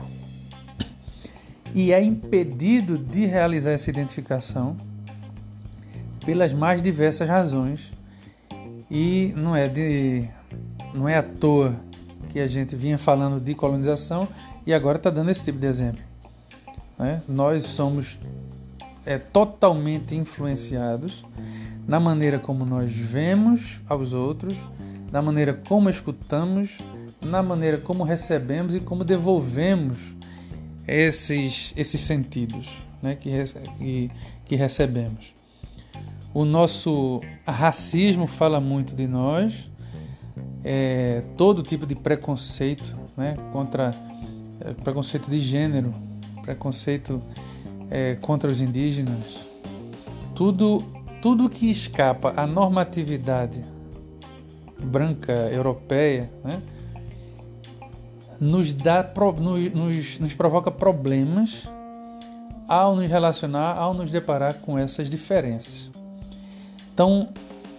E 1.73 1.93
é 1.93 2.03
impedido 2.03 2.97
de 2.97 3.25
realizar 3.25 3.71
essa 3.71 3.89
identificação 3.89 4.75
pelas 6.25 6.53
mais 6.53 6.81
diversas 6.81 7.27
razões. 7.27 7.93
E 8.89 9.33
não 9.37 9.55
é 9.55 9.67
de 9.67 10.25
não 10.93 11.07
é 11.07 11.17
à 11.17 11.23
toa 11.23 11.79
que 12.31 12.39
a 12.39 12.47
gente 12.47 12.75
vinha 12.75 12.97
falando 12.97 13.39
de 13.39 13.53
colonização 13.53 14.27
e 14.65 14.73
agora 14.73 14.97
está 14.97 15.09
dando 15.09 15.29
esse 15.29 15.43
tipo 15.43 15.59
de 15.59 15.67
exemplo. 15.67 16.01
Né? 16.97 17.21
Nós 17.27 17.63
somos 17.63 18.19
é, 19.05 19.17
totalmente 19.17 20.15
influenciados 20.15 21.25
na 21.87 21.99
maneira 21.99 22.39
como 22.39 22.65
nós 22.65 22.95
vemos 22.95 23.81
aos 23.87 24.13
outros, 24.13 24.57
na 25.11 25.21
maneira 25.21 25.53
como 25.53 25.89
escutamos, 25.89 26.79
na 27.19 27.43
maneira 27.43 27.77
como 27.77 28.03
recebemos 28.03 28.75
e 28.75 28.79
como 28.79 29.03
devolvemos 29.03 30.15
esses, 30.87 31.73
esses 31.75 32.01
sentidos 32.01 32.69
né, 33.01 33.15
que, 33.15 33.29
que, 33.77 34.11
que 34.45 34.55
recebemos. 34.55 35.33
O 36.33 36.45
nosso 36.45 37.21
racismo 37.45 38.25
fala 38.25 38.61
muito 38.61 38.95
de 38.95 39.07
nós, 39.07 39.69
é, 40.63 41.23
todo 41.37 41.63
tipo 41.63 41.85
de 41.85 41.95
preconceito 41.95 42.95
né, 43.17 43.37
contra 43.51 43.93
é, 44.59 44.73
preconceito 44.73 45.29
de 45.29 45.39
gênero, 45.39 45.93
preconceito 46.41 47.21
é, 47.89 48.15
contra 48.15 48.49
os 48.49 48.61
indígenas, 48.61 49.39
tudo, 50.35 50.83
tudo 51.21 51.49
que 51.49 51.69
escapa 51.69 52.33
à 52.35 52.45
normatividade 52.45 53.63
branca 54.81 55.33
europeia, 55.51 56.31
né, 56.43 56.61
nos, 58.39 58.73
dá, 58.73 59.07
nos, 59.73 60.19
nos 60.19 60.33
provoca 60.33 60.71
problemas 60.71 61.67
ao 62.67 62.95
nos 62.95 63.09
relacionar, 63.09 63.77
ao 63.77 63.93
nos 63.93 64.09
deparar 64.09 64.55
com 64.55 64.79
essas 64.79 65.09
diferenças. 65.09 65.91
Então, 66.93 67.29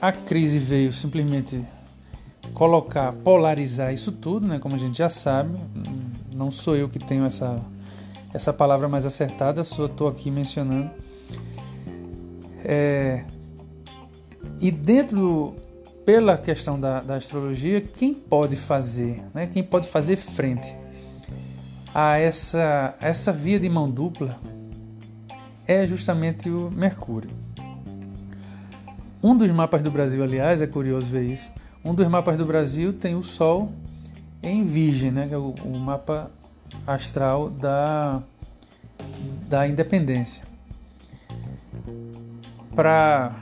a 0.01 0.12
crise 0.12 0.59
veio 0.59 0.92
simplesmente 0.92 1.64
colocar, 2.55 3.12
polarizar 3.12 3.92
isso 3.92 4.12
tudo, 4.12 4.46
né? 4.46 4.59
Como 4.59 4.74
a 4.74 4.78
gente 4.78 4.98
já 4.98 5.09
sabe, 5.09 5.57
não 6.35 6.50
sou 6.50 6.76
eu 6.76 6.88
que 6.88 6.98
tenho 6.98 7.24
essa 7.24 7.61
essa 8.35 8.52
palavra 8.52 8.88
mais 8.88 9.05
acertada, 9.05 9.62
só 9.62 9.87
estou 9.87 10.09
aqui 10.09 10.31
mencionando. 10.31 10.90
É, 12.64 13.24
e 14.61 14.70
dentro, 14.70 15.55
pela 16.07 16.38
questão 16.38 16.81
da, 16.81 17.00
da 17.00 17.16
astrologia, 17.16 17.81
quem 17.81 18.14
pode 18.14 18.57
fazer, 18.57 19.22
né? 19.35 19.46
Quem 19.46 19.62
pode 19.62 19.87
fazer 19.87 20.16
frente 20.16 20.76
a 21.94 22.16
essa 22.16 22.94
essa 23.00 23.33
via 23.33 23.61
de 23.61 23.68
mão 23.68 23.90
dupla 23.90 24.38
é 25.66 25.87
justamente 25.87 26.48
o 26.48 26.70
Mercúrio. 26.70 27.31
Um 29.22 29.37
dos 29.37 29.50
mapas 29.50 29.83
do 29.83 29.90
Brasil, 29.90 30.22
aliás, 30.22 30.61
é 30.61 30.66
curioso 30.66 31.11
ver 31.11 31.22
isso. 31.22 31.52
Um 31.85 31.95
dos 31.95 32.07
mapas 32.07 32.37
do 32.37 32.47
Brasil 32.47 32.92
tem 32.92 33.16
o 33.16 33.25
Sol 33.25 33.73
em 34.40 34.62
Virgem, 34.62 35.11
né, 35.11 35.27
que 35.27 35.35
é 35.35 35.37
o, 35.37 35.53
mapa 35.79 36.31
astral 36.87 37.51
da, 37.51 38.23
da 39.49 39.66
independência. 39.66 40.45
Para 42.73 43.35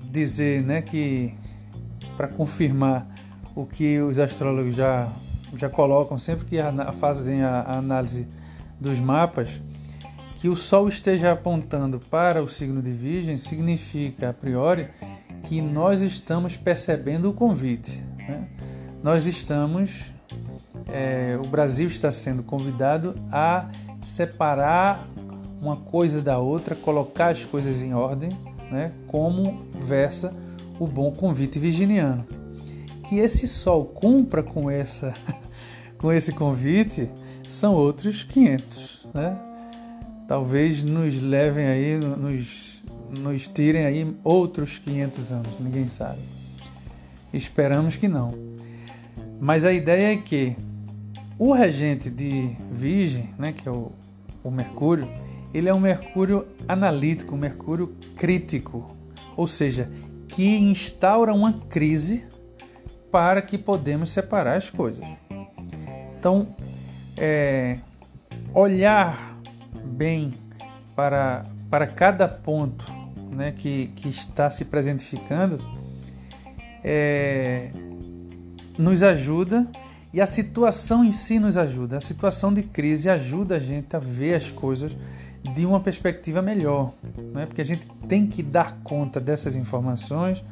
dizer 0.00 0.62
né, 0.62 0.80
que, 0.80 1.34
para 2.16 2.28
confirmar 2.28 3.04
o 3.54 3.66
que 3.66 3.98
os 4.00 4.20
astrólogos 4.20 4.76
já, 4.76 5.08
já 5.56 5.68
colocam 5.68 6.20
sempre 6.20 6.46
que 6.46 6.56
fazem 7.00 7.42
a, 7.42 7.62
a 7.62 7.78
análise 7.78 8.28
dos 8.80 9.00
mapas, 9.00 9.60
que 10.36 10.48
o 10.48 10.54
Sol 10.54 10.86
esteja 10.86 11.32
apontando 11.32 11.98
para 11.98 12.40
o 12.40 12.48
signo 12.48 12.80
de 12.80 12.92
Virgem 12.92 13.36
significa, 13.36 14.30
a 14.30 14.32
priori, 14.32 14.88
que 15.42 15.60
nós 15.60 16.00
estamos 16.00 16.56
percebendo 16.56 17.30
o 17.30 17.32
convite. 17.32 18.02
Né? 18.16 18.48
Nós 19.02 19.26
estamos, 19.26 20.12
é, 20.86 21.38
o 21.42 21.48
Brasil 21.48 21.86
está 21.86 22.10
sendo 22.10 22.42
convidado 22.42 23.14
a 23.30 23.68
separar 24.00 25.08
uma 25.60 25.76
coisa 25.76 26.22
da 26.22 26.38
outra, 26.38 26.74
colocar 26.74 27.28
as 27.28 27.44
coisas 27.44 27.82
em 27.82 27.94
ordem, 27.94 28.30
né? 28.70 28.92
como 29.06 29.66
versa 29.78 30.34
o 30.78 30.86
bom 30.86 31.10
convite 31.10 31.58
virginiano. 31.58 32.26
Que 33.04 33.18
esse 33.18 33.46
sol 33.46 33.84
cumpra 33.84 34.42
com, 34.42 34.70
essa, 34.70 35.14
com 35.98 36.12
esse 36.12 36.32
convite 36.32 37.10
são 37.46 37.74
outros 37.74 38.22
500. 38.24 39.08
Né? 39.14 39.38
Talvez 40.28 40.84
nos 40.84 41.20
levem 41.20 41.66
aí, 41.66 41.96
nos, 41.98 42.67
nos 43.10 43.48
tirem 43.48 43.84
aí 43.84 44.16
outros 44.24 44.78
500 44.78 45.32
anos, 45.32 45.60
ninguém 45.60 45.86
sabe. 45.86 46.20
Esperamos 47.32 47.96
que 47.96 48.08
não. 48.08 48.34
Mas 49.40 49.64
a 49.64 49.72
ideia 49.72 50.14
é 50.14 50.16
que 50.16 50.56
o 51.38 51.52
regente 51.52 52.10
de 52.10 52.56
Virgem, 52.70 53.30
né, 53.38 53.52
que 53.52 53.68
é 53.68 53.72
o, 53.72 53.92
o 54.42 54.50
Mercúrio, 54.50 55.08
ele 55.54 55.68
é 55.68 55.74
um 55.74 55.80
Mercúrio 55.80 56.46
analítico, 56.66 57.34
um 57.34 57.38
Mercúrio 57.38 57.94
crítico, 58.16 58.96
ou 59.36 59.46
seja, 59.46 59.90
que 60.26 60.58
instaura 60.58 61.32
uma 61.32 61.52
crise 61.52 62.28
para 63.10 63.40
que 63.40 63.56
podemos 63.56 64.10
separar 64.10 64.56
as 64.56 64.68
coisas. 64.68 65.06
Então, 66.18 66.48
é, 67.16 67.78
olhar 68.52 69.38
bem 69.84 70.34
para, 70.94 71.46
para 71.70 71.86
cada 71.86 72.26
ponto 72.26 72.97
né, 73.30 73.52
que, 73.52 73.88
que 73.96 74.08
está 74.08 74.50
se 74.50 74.64
presentificando 74.64 75.62
é, 76.82 77.70
nos 78.78 79.02
ajuda 79.02 79.68
e 80.12 80.20
a 80.20 80.26
situação 80.26 81.04
em 81.04 81.12
si 81.12 81.38
nos 81.38 81.56
ajuda. 81.56 81.96
A 81.96 82.00
situação 82.00 82.52
de 82.52 82.62
crise 82.62 83.10
ajuda 83.10 83.56
a 83.56 83.58
gente 83.58 83.94
a 83.94 83.98
ver 83.98 84.34
as 84.34 84.50
coisas 84.50 84.96
de 85.54 85.66
uma 85.66 85.80
perspectiva 85.80 86.42
melhor, 86.42 86.92
né? 87.32 87.46
porque 87.46 87.60
a 87.60 87.64
gente 87.64 87.86
tem 88.08 88.26
que 88.26 88.42
dar 88.42 88.78
conta 88.82 89.20
dessas 89.20 89.54
informações, 89.54 90.44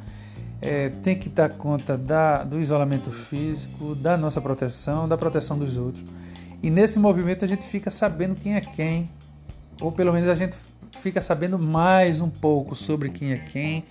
é, 0.60 0.88
tem 0.88 1.18
que 1.18 1.28
dar 1.28 1.50
conta 1.50 1.98
da, 1.98 2.44
do 2.44 2.60
isolamento 2.60 3.10
físico, 3.10 3.94
da 3.94 4.16
nossa 4.16 4.40
proteção, 4.40 5.08
da 5.08 5.16
proteção 5.16 5.58
dos 5.58 5.76
outros. 5.76 6.04
E 6.62 6.70
nesse 6.70 6.98
movimento 6.98 7.44
a 7.44 7.48
gente 7.48 7.66
fica 7.66 7.90
sabendo 7.90 8.34
quem 8.34 8.54
é 8.54 8.60
quem, 8.60 9.10
ou 9.80 9.92
pelo 9.92 10.12
menos 10.12 10.28
a 10.28 10.34
gente 10.34 10.56
fica 11.06 11.22
sabendo 11.22 11.56
mais 11.56 12.20
um 12.20 12.28
pouco 12.28 12.74
sobre 12.74 13.10
quem 13.10 13.30
é 13.30 13.36
quem, 13.36 13.84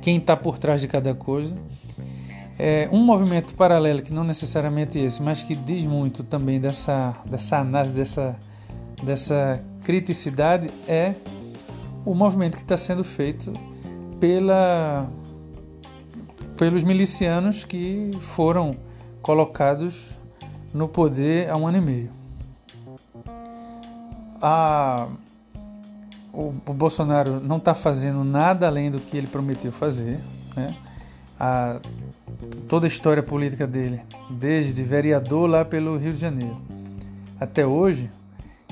quem 0.00 0.18
está 0.18 0.36
por 0.36 0.56
trás 0.56 0.80
de 0.80 0.86
cada 0.86 1.12
coisa. 1.12 1.56
É, 2.56 2.88
um 2.92 3.04
movimento 3.04 3.56
paralelo, 3.56 4.00
que 4.00 4.12
não 4.12 4.22
necessariamente 4.22 4.96
esse, 4.96 5.20
mas 5.20 5.42
que 5.42 5.56
diz 5.56 5.84
muito 5.84 6.22
também 6.22 6.60
dessa, 6.60 7.16
dessa 7.26 7.58
análise, 7.58 7.92
dessa, 7.92 8.36
dessa 9.02 9.64
criticidade, 9.82 10.70
é 10.86 11.16
o 12.04 12.14
movimento 12.14 12.56
que 12.56 12.62
está 12.62 12.76
sendo 12.76 13.02
feito 13.02 13.52
pela, 14.20 15.10
pelos 16.56 16.84
milicianos 16.84 17.64
que 17.64 18.12
foram 18.20 18.76
colocados 19.20 20.10
no 20.72 20.86
poder 20.86 21.50
há 21.50 21.56
um 21.56 21.66
ano 21.66 21.78
e 21.78 21.80
meio. 21.80 22.10
A, 24.40 25.08
o, 26.34 26.72
Bolsonaro 26.72 27.40
não 27.40 27.58
está 27.58 27.74
fazendo 27.74 28.24
nada 28.24 28.66
além 28.66 28.90
do 28.90 28.98
que 28.98 29.16
ele 29.16 29.26
prometeu 29.26 29.70
fazer. 29.70 30.20
Né? 30.56 30.76
A, 31.38 31.80
toda 32.68 32.86
a 32.86 32.88
história 32.88 33.22
política 33.22 33.66
dele, 33.66 34.00
desde 34.30 34.82
vereador 34.82 35.48
lá 35.48 35.64
pelo 35.64 35.96
Rio 35.96 36.12
de 36.12 36.18
Janeiro 36.18 36.60
até 37.38 37.66
hoje, 37.66 38.10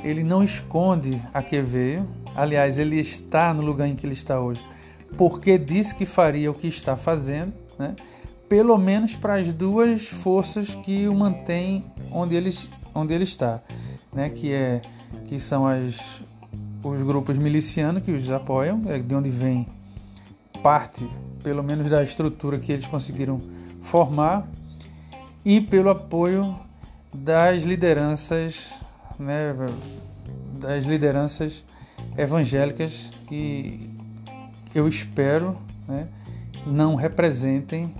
ele 0.02 0.24
não 0.24 0.42
esconde 0.42 1.20
a 1.32 1.42
que 1.42 1.60
veio. 1.60 2.08
Aliás, 2.34 2.78
ele 2.78 2.98
está 2.98 3.52
no 3.52 3.62
lugar 3.62 3.86
em 3.86 3.94
que 3.94 4.06
ele 4.06 4.14
está 4.14 4.40
hoje, 4.40 4.64
porque 5.16 5.58
disse 5.58 5.94
que 5.94 6.06
faria 6.06 6.50
o 6.50 6.54
que 6.54 6.66
está 6.66 6.96
fazendo, 6.96 7.52
né? 7.78 7.94
pelo 8.48 8.76
menos 8.78 9.14
para 9.14 9.34
as 9.34 9.52
duas 9.52 10.08
forças 10.08 10.74
que 10.74 11.06
o 11.06 11.14
mantêm 11.14 11.84
onde 12.10 12.34
ele, 12.34 12.50
onde 12.94 13.14
ele 13.14 13.24
está, 13.24 13.60
né? 14.12 14.30
que, 14.30 14.52
é, 14.52 14.80
que 15.26 15.38
são 15.38 15.66
as, 15.66 16.22
os 16.82 17.02
grupos 17.02 17.38
milicianos 17.38 18.02
que 18.02 18.10
os 18.10 18.30
apoiam, 18.30 18.82
é 18.86 18.98
de 18.98 19.14
onde 19.14 19.30
vem 19.30 19.66
parte, 20.62 21.08
pelo 21.42 21.62
menos, 21.62 21.90
da 21.90 22.02
estrutura 22.02 22.58
que 22.58 22.72
eles 22.72 22.86
conseguiram 22.86 23.40
formar 23.80 24.48
e 25.44 25.60
pelo 25.60 25.90
apoio 25.90 26.56
das 27.12 27.64
lideranças, 27.64 28.74
né, 29.18 29.54
das 30.58 30.84
lideranças 30.84 31.64
evangélicas 32.16 33.10
que 33.26 33.90
eu 34.74 34.88
espero 34.88 35.56
né, 35.86 36.08
não 36.66 36.94
representem 36.94 37.92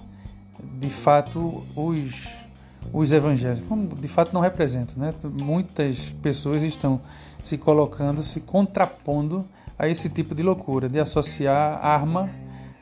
de 0.78 0.88
fato 0.88 1.62
os, 1.74 2.46
os 2.92 3.12
evangélicos, 3.12 4.00
de 4.00 4.08
fato 4.08 4.32
não 4.32 4.40
representam. 4.40 4.94
Né? 4.96 5.14
Muitas 5.24 6.14
pessoas 6.22 6.62
estão 6.62 7.00
se 7.42 7.58
colocando, 7.58 8.22
se 8.22 8.40
contrapondo 8.40 9.46
a 9.78 9.88
esse 9.88 10.08
tipo 10.08 10.34
de 10.34 10.42
loucura, 10.42 10.88
de 10.88 11.00
associar 11.00 11.84
arma 11.84 12.30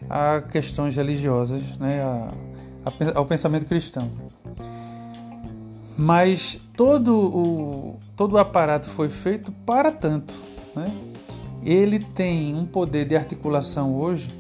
a 0.09 0.41
questões 0.41 0.97
religiosas, 0.97 1.77
né? 1.79 2.03
a, 2.03 2.33
ao 3.15 3.25
pensamento 3.25 3.67
cristão. 3.67 4.11
Mas 5.97 6.61
todo 6.77 7.15
o, 7.15 7.99
todo 8.17 8.35
o 8.35 8.39
aparato 8.39 8.89
foi 8.89 9.09
feito 9.09 9.53
para 9.67 9.91
tanto. 9.91 10.35
Né? 10.75 10.91
Ele 11.63 11.99
tem 11.99 12.55
um 12.55 12.65
poder 12.65 13.05
de 13.07 13.17
articulação 13.17 13.95
hoje 13.95 14.31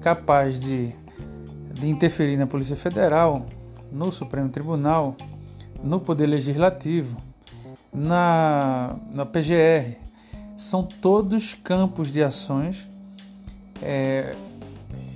capaz 0.00 0.60
de, 0.60 0.94
de 1.72 1.88
interferir 1.88 2.36
na 2.36 2.46
Polícia 2.46 2.76
Federal, 2.76 3.46
no 3.90 4.12
Supremo 4.12 4.48
Tribunal, 4.48 5.16
no 5.82 6.00
Poder 6.00 6.26
Legislativo, 6.26 7.20
na, 7.92 8.96
na 9.14 9.24
PGR. 9.26 9.96
São 10.56 10.82
todos 10.82 11.54
campos 11.54 12.12
de 12.12 12.22
ações 12.22 12.88
é, 13.82 14.34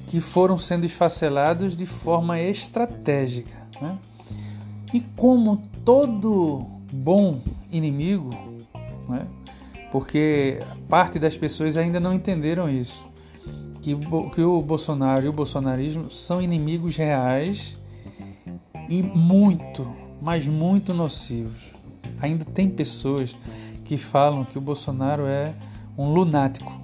que 0.06 0.20
foram 0.20 0.58
sendo 0.58 0.84
esfacelados 0.84 1.76
de 1.76 1.86
forma 1.86 2.40
estratégica. 2.40 3.56
Né? 3.80 3.98
E 4.92 5.00
como 5.00 5.62
todo 5.84 6.66
bom 6.92 7.40
inimigo, 7.70 8.30
né? 9.08 9.26
porque 9.90 10.62
parte 10.88 11.18
das 11.18 11.36
pessoas 11.36 11.76
ainda 11.76 11.98
não 11.98 12.12
entenderam 12.12 12.68
isso, 12.68 13.06
que, 13.80 13.96
que 14.34 14.42
o 14.42 14.62
Bolsonaro 14.62 15.26
e 15.26 15.28
o 15.28 15.32
bolsonarismo 15.32 16.10
são 16.10 16.40
inimigos 16.40 16.96
reais 16.96 17.76
e 18.88 19.02
muito, 19.02 19.90
mas 20.20 20.46
muito 20.46 20.94
nocivos. 20.94 21.71
Ainda 22.22 22.44
tem 22.44 22.70
pessoas 22.70 23.36
que 23.84 23.98
falam 23.98 24.44
que 24.44 24.56
o 24.56 24.60
Bolsonaro 24.60 25.26
é 25.26 25.52
um 25.98 26.12
lunático 26.12 26.80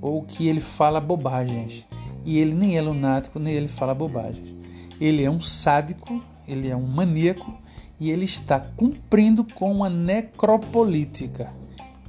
ou 0.00 0.22
que 0.22 0.48
ele 0.48 0.60
fala 0.60 1.00
bobagens. 1.00 1.86
E 2.24 2.38
ele 2.38 2.54
nem 2.54 2.76
é 2.76 2.82
lunático, 2.82 3.38
nem 3.38 3.54
ele 3.54 3.68
fala 3.68 3.94
bobagem. 3.94 4.58
Ele 5.00 5.24
é 5.24 5.30
um 5.30 5.40
sádico, 5.40 6.22
ele 6.46 6.68
é 6.68 6.76
um 6.76 6.86
maníaco 6.86 7.56
e 7.98 8.10
ele 8.10 8.24
está 8.24 8.58
cumprindo 8.58 9.44
com 9.54 9.84
a 9.84 9.88
necropolítica. 9.88 11.48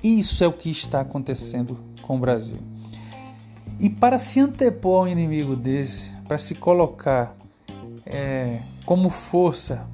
Isso 0.03 0.43
é 0.43 0.47
o 0.47 0.51
que 0.51 0.69
está 0.69 1.01
acontecendo 1.01 1.79
com 2.01 2.17
o 2.17 2.19
Brasil. 2.19 2.57
E 3.79 3.89
para 3.89 4.17
se 4.17 4.39
antepor 4.39 5.01
ao 5.01 5.07
inimigo 5.07 5.55
desse, 5.55 6.11
para 6.27 6.37
se 6.37 6.55
colocar 6.55 7.35
é, 8.05 8.59
como 8.85 9.09
força 9.09 9.87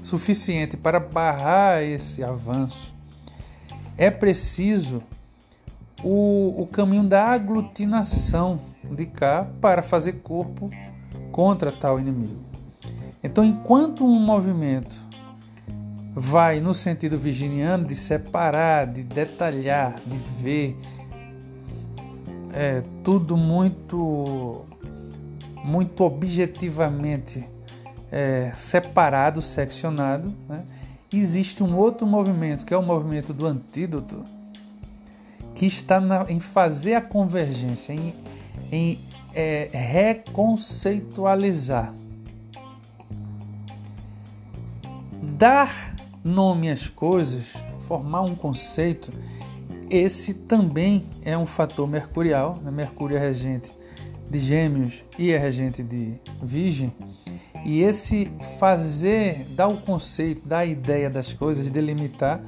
suficiente 0.00 0.76
para 0.76 1.00
barrar 1.00 1.82
esse 1.82 2.22
avanço, 2.22 2.94
é 3.96 4.10
preciso 4.10 5.02
o, 6.02 6.62
o 6.62 6.66
caminho 6.66 7.04
da 7.04 7.26
aglutinação 7.26 8.60
de 8.84 9.06
cá 9.06 9.46
para 9.60 9.82
fazer 9.82 10.14
corpo 10.22 10.70
contra 11.32 11.72
tal 11.72 11.98
inimigo. 11.98 12.48
Então, 13.22 13.44
enquanto 13.44 14.04
um 14.04 14.20
movimento 14.20 14.96
vai 16.14 16.60
no 16.60 16.72
sentido 16.72 17.18
virginiano 17.18 17.84
de 17.84 17.94
separar, 17.94 18.86
de 18.86 19.02
detalhar, 19.02 20.00
de 20.06 20.16
ver 20.16 20.76
é, 22.52 22.82
tudo 23.02 23.36
muito, 23.36 24.64
muito 25.64 26.04
objetivamente 26.04 27.48
é, 28.10 28.50
separado, 28.54 29.42
seccionado, 29.42 30.34
né? 30.48 30.64
existe 31.12 31.62
um 31.62 31.76
outro 31.76 32.06
movimento 32.06 32.64
que 32.64 32.74
é 32.74 32.76
o 32.76 32.82
movimento 32.82 33.32
do 33.32 33.46
antídoto 33.46 34.24
que 35.54 35.66
está 35.66 36.00
na, 36.00 36.24
em 36.28 36.40
fazer 36.40 36.94
a 36.94 37.00
convergência, 37.00 37.92
em 37.92 38.14
em 38.70 39.00
é, 39.34 39.70
reconceitualizar. 39.72 41.94
Dar 45.22 45.96
nome 46.24 46.70
às 46.70 46.88
coisas 46.88 47.54
formar 47.80 48.22
um 48.22 48.34
conceito, 48.34 49.12
esse 49.88 50.34
também 50.34 51.04
é 51.22 51.38
um 51.38 51.46
fator 51.46 51.88
mercurial. 51.88 52.58
Né? 52.62 52.70
Mercúrio 52.70 53.16
é 53.16 53.20
regente 53.20 53.74
de 54.30 54.38
Gêmeos 54.38 55.02
e 55.18 55.32
é 55.32 55.38
regente 55.38 55.82
de 55.82 56.20
Virgem. 56.42 56.92
E 57.64 57.82
esse 57.82 58.30
fazer, 58.58 59.44
dar 59.50 59.68
o 59.68 59.78
conceito, 59.78 60.46
dar 60.46 60.58
a 60.58 60.66
ideia 60.66 61.10
das 61.10 61.32
coisas, 61.32 61.70
delimitar, 61.70 62.40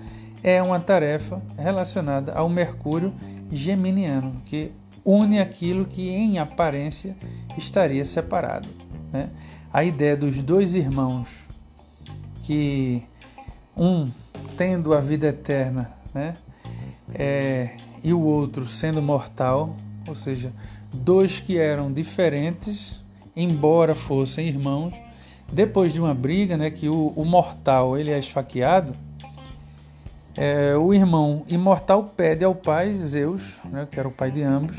é 0.43 0.63
uma 0.63 0.81
tarefa 0.81 1.43
relacionada 1.59 2.33
ao 2.33 2.49
Mercúrio 2.49 3.13
geminiano, 3.51 4.41
que 4.45 4.73
une 5.05 5.41
aquilo 5.41 5.85
que 5.85 6.09
em 6.09 6.39
aparência 6.39 7.17
estaria 7.59 8.05
separado. 8.05 8.69
Né? 9.13 9.29
A 9.73 9.85
ideia 9.85 10.17
dos 10.17 10.43
dois 10.43 10.75
irmãos, 10.75 11.49
que 12.43 13.03
um 13.77 14.11
tendo 14.57 14.95
a 14.95 15.01
vida 15.01 15.29
eterna 15.29 16.01
né? 16.15 16.37
É, 17.15 17.77
e 18.03 18.13
o 18.13 18.21
outro 18.21 18.67
sendo 18.67 19.03
mortal, 19.03 19.77
ou 20.07 20.15
seja, 20.15 20.53
dois 20.93 21.41
que 21.41 21.59
eram 21.59 21.93
diferentes, 21.93 23.03
embora 23.43 23.95
fossem 23.95 24.47
irmãos, 24.47 24.95
depois 25.53 25.93
de 25.93 26.01
uma 26.01 26.15
briga, 26.15 26.57
né, 26.57 26.71
que 26.71 26.89
o, 26.89 27.13
o 27.17 27.25
mortal 27.25 27.97
ele 27.97 28.11
é 28.11 28.19
esfaqueado, 28.19 28.95
é, 30.37 30.77
o 30.77 30.95
irmão 30.95 31.45
imortal 31.49 32.05
pede 32.05 32.45
ao 32.45 32.55
pai 32.55 32.97
Zeus, 32.99 33.59
né, 33.65 33.87
que 33.91 33.99
era 33.99 34.09
o 34.09 34.13
pai 34.13 34.31
de 34.31 34.43
ambos, 34.43 34.77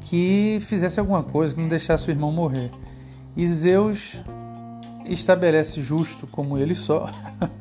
que 0.00 0.58
fizesse 0.60 0.98
alguma 0.98 1.22
coisa, 1.22 1.54
que 1.54 1.60
não 1.60 1.68
deixasse 1.68 2.08
o 2.08 2.10
irmão 2.10 2.32
morrer. 2.32 2.70
E 3.36 3.46
Zeus 3.46 4.22
estabelece 5.06 5.80
justo 5.82 6.26
como 6.26 6.58
ele 6.58 6.74
só, 6.74 7.08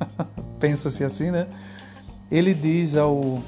pensa-se 0.59 1.03
assim, 1.03 1.31
né? 1.31 1.47
Ele 2.31 2.53
diz 2.53 2.95
ao, 2.95 3.41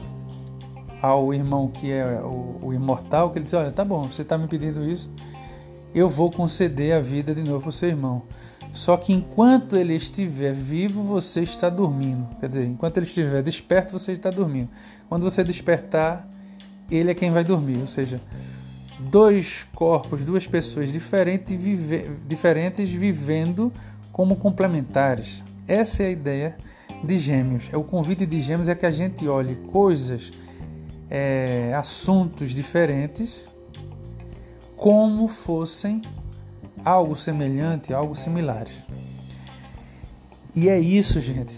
ao 1.01 1.33
irmão 1.33 1.67
que 1.67 1.91
é 1.91 2.21
o, 2.21 2.57
o 2.61 2.73
imortal, 2.73 3.31
que 3.31 3.39
ele 3.39 3.43
diz, 3.43 3.53
olha, 3.53 3.71
tá 3.71 3.83
bom, 3.83 4.03
você 4.03 4.21
está 4.21 4.37
me 4.37 4.47
pedindo 4.47 4.85
isso, 4.85 5.09
eu 5.93 6.09
vou 6.09 6.31
conceder 6.31 6.93
a 6.93 6.99
vida 6.99 7.33
de 7.33 7.43
novo 7.43 7.65
ao 7.65 7.71
seu 7.71 7.89
irmão. 7.89 8.23
Só 8.73 8.95
que 8.95 9.11
enquanto 9.11 9.75
ele 9.75 9.93
estiver 9.93 10.53
vivo, 10.53 11.03
você 11.03 11.41
está 11.41 11.69
dormindo. 11.69 12.27
Quer 12.39 12.47
dizer, 12.47 12.65
enquanto 12.65 12.97
ele 12.97 13.05
estiver 13.05 13.43
desperto, 13.43 13.97
você 13.97 14.13
está 14.13 14.29
dormindo. 14.29 14.69
Quando 15.09 15.23
você 15.23 15.43
despertar, 15.43 16.27
ele 16.89 17.11
é 17.11 17.13
quem 17.13 17.31
vai 17.31 17.43
dormir. 17.43 17.79
Ou 17.79 17.87
seja, 17.87 18.21
dois 18.99 19.67
corpos, 19.75 20.23
duas 20.23 20.47
pessoas 20.47 20.93
diferentes, 20.93 21.59
vive, 21.59 22.11
diferentes 22.27 22.89
vivendo 22.89 23.73
como 24.11 24.37
complementares. 24.37 25.43
Essa 25.67 26.03
é 26.03 26.07
a 26.07 26.11
ideia 26.11 26.57
de 27.03 27.17
Gêmeos. 27.17 27.69
É 27.73 27.77
o 27.77 27.83
convite 27.83 28.25
de 28.25 28.39
Gêmeos 28.39 28.69
é 28.69 28.75
que 28.75 28.85
a 28.85 28.91
gente 28.91 29.27
olhe 29.27 29.55
coisas, 29.55 30.31
é, 31.09 31.73
assuntos 31.75 32.51
diferentes, 32.51 33.45
como 34.81 35.27
fossem 35.27 36.01
algo 36.83 37.15
semelhante, 37.15 37.93
algo 37.93 38.15
similares. 38.15 38.81
E 40.55 40.67
é 40.67 40.79
isso, 40.79 41.21
gente, 41.21 41.55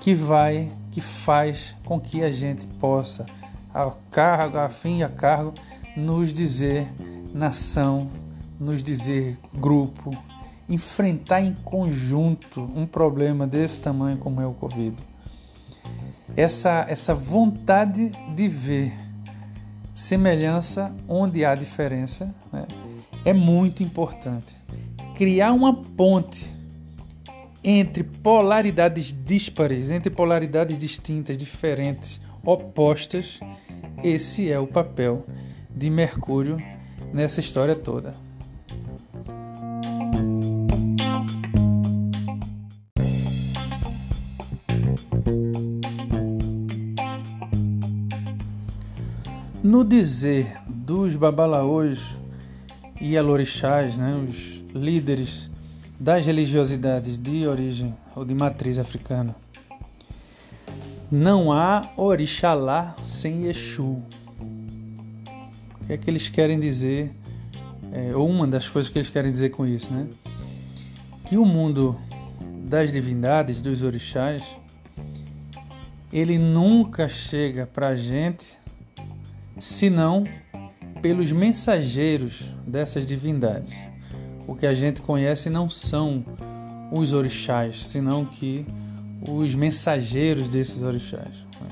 que 0.00 0.14
vai, 0.14 0.72
que 0.90 1.02
faz 1.02 1.76
com 1.84 2.00
que 2.00 2.24
a 2.24 2.32
gente 2.32 2.66
possa, 2.66 3.26
a 3.74 3.92
cargo, 4.10 4.56
a 4.56 4.70
fim 4.70 5.02
a 5.02 5.08
cargo, 5.10 5.52
nos 5.94 6.32
dizer 6.32 6.90
nação, 7.34 8.08
nos 8.58 8.82
dizer 8.82 9.36
grupo, 9.52 10.16
enfrentar 10.66 11.42
em 11.42 11.52
conjunto 11.52 12.62
um 12.74 12.86
problema 12.86 13.46
desse 13.46 13.82
tamanho 13.82 14.16
como 14.16 14.40
é 14.40 14.46
o 14.46 14.54
Covid. 14.54 14.96
Essa, 16.34 16.86
essa 16.88 17.14
vontade 17.14 18.12
de 18.34 18.48
ver 18.48 19.05
semelhança 19.96 20.94
onde 21.08 21.42
há 21.42 21.54
diferença 21.54 22.32
né, 22.52 22.66
é 23.24 23.32
muito 23.32 23.82
importante. 23.82 24.54
Criar 25.14 25.52
uma 25.52 25.74
ponte 25.74 26.54
entre 27.64 28.04
polaridades 28.04 29.12
díspares, 29.24 29.90
entre 29.90 30.10
polaridades 30.10 30.78
distintas, 30.78 31.36
diferentes, 31.38 32.20
opostas, 32.44 33.40
esse 34.04 34.52
é 34.52 34.58
o 34.58 34.66
papel 34.66 35.26
de 35.74 35.88
Mercúrio 35.90 36.62
nessa 37.12 37.40
história 37.40 37.74
toda. 37.74 38.25
No 49.76 49.84
dizer 49.84 50.56
dos 50.66 51.16
babalaôs 51.16 52.16
e 52.98 53.14
alorixás, 53.14 53.98
né, 53.98 54.14
os 54.26 54.64
líderes 54.74 55.50
das 56.00 56.24
religiosidades 56.24 57.18
de 57.18 57.46
origem 57.46 57.94
ou 58.14 58.24
de 58.24 58.34
matriz 58.34 58.78
africana, 58.78 59.36
não 61.12 61.52
há 61.52 61.90
orixalá 61.94 62.96
sem 63.02 63.48
Exu. 63.48 64.02
O 65.82 65.86
que 65.86 65.92
é 65.92 65.98
que 65.98 66.08
eles 66.08 66.30
querem 66.30 66.58
dizer? 66.58 67.14
É, 67.92 68.16
ou 68.16 68.26
uma 68.30 68.46
das 68.46 68.70
coisas 68.70 68.90
que 68.90 68.96
eles 68.96 69.10
querem 69.10 69.30
dizer 69.30 69.50
com 69.50 69.66
isso, 69.66 69.92
né? 69.92 70.06
Que 71.26 71.36
o 71.36 71.44
mundo 71.44 72.00
das 72.64 72.90
divindades, 72.90 73.60
dos 73.60 73.82
orixás, 73.82 74.42
ele 76.10 76.38
nunca 76.38 77.10
chega 77.10 77.66
para 77.66 77.88
a 77.88 77.94
gente 77.94 78.64
senão 79.58 80.24
pelos 81.00 81.32
mensageiros 81.32 82.44
dessas 82.66 83.06
divindades. 83.06 83.76
O 84.46 84.54
que 84.54 84.66
a 84.66 84.74
gente 84.74 85.02
conhece 85.02 85.50
não 85.50 85.68
são 85.68 86.24
os 86.92 87.12
orixás, 87.12 87.86
senão 87.86 88.24
que 88.24 88.66
os 89.28 89.54
mensageiros 89.54 90.48
desses 90.48 90.82
orixás. 90.82 91.34
Né? 91.60 91.70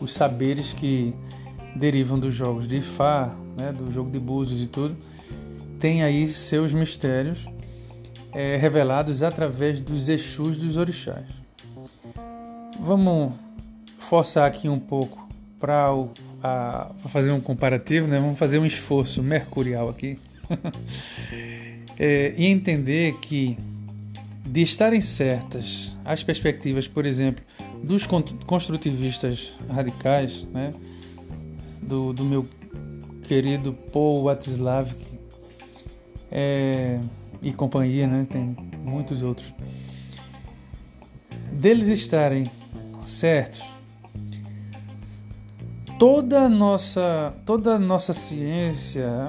Os 0.00 0.12
saberes 0.12 0.72
que 0.72 1.14
derivam 1.74 2.18
dos 2.18 2.34
jogos 2.34 2.66
de 2.66 2.78
Ifá, 2.78 3.34
né, 3.56 3.72
do 3.72 3.90
jogo 3.92 4.10
de 4.10 4.18
búzios 4.18 4.62
e 4.62 4.66
tudo, 4.66 4.96
têm 5.78 6.02
aí 6.02 6.26
seus 6.26 6.72
mistérios 6.72 7.46
é, 8.32 8.56
revelados 8.56 9.22
através 9.22 9.80
dos 9.80 10.08
Exus 10.08 10.58
dos 10.58 10.76
orixás. 10.76 11.26
Vamos 12.80 13.32
forçar 13.98 14.46
aqui 14.46 14.68
um 14.68 14.78
pouco 14.78 15.28
para 15.58 15.90
fazer 17.08 17.32
um 17.32 17.40
comparativo, 17.40 18.06
né? 18.06 18.18
vamos 18.20 18.38
fazer 18.38 18.58
um 18.58 18.66
esforço 18.66 19.22
mercurial 19.22 19.88
aqui 19.88 20.18
é, 21.98 22.34
e 22.36 22.46
entender 22.46 23.16
que 23.18 23.56
de 24.44 24.62
estarem 24.62 25.00
certas 25.00 25.96
as 26.04 26.22
perspectivas, 26.22 26.86
por 26.86 27.06
exemplo, 27.06 27.42
dos 27.82 28.06
construtivistas 28.46 29.54
radicais, 29.70 30.42
né? 30.52 30.72
do, 31.82 32.12
do 32.12 32.24
meu 32.24 32.46
querido 33.22 33.72
Paul 33.72 34.24
Watzlawick 34.24 35.02
é, 36.30 37.00
e 37.40 37.52
companhia, 37.52 38.06
né? 38.06 38.26
tem 38.30 38.54
muitos 38.84 39.22
outros, 39.22 39.54
deles 41.52 41.88
estarem 41.88 42.50
certos 43.00 43.73
toda 45.98 46.42
a 46.42 46.48
nossa, 46.48 47.34
toda 47.44 47.78
nossa 47.78 48.12
ciência, 48.12 49.28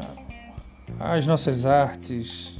as 1.00 1.26
nossas 1.26 1.66
artes, 1.66 2.54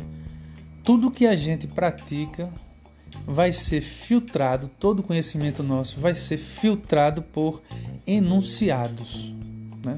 tudo 0.84 1.12
que 1.12 1.26
a 1.26 1.36
gente 1.36 1.68
pratica 1.68 2.50
vai 3.26 3.52
ser 3.52 3.82
filtrado, 3.82 4.70
todo 4.80 5.02
conhecimento 5.02 5.64
nosso 5.64 6.00
vai 6.00 6.14
ser 6.16 6.38
filtrado 6.38 7.22
por 7.22 7.62
enunciados. 8.06 9.34
Né? 9.84 9.98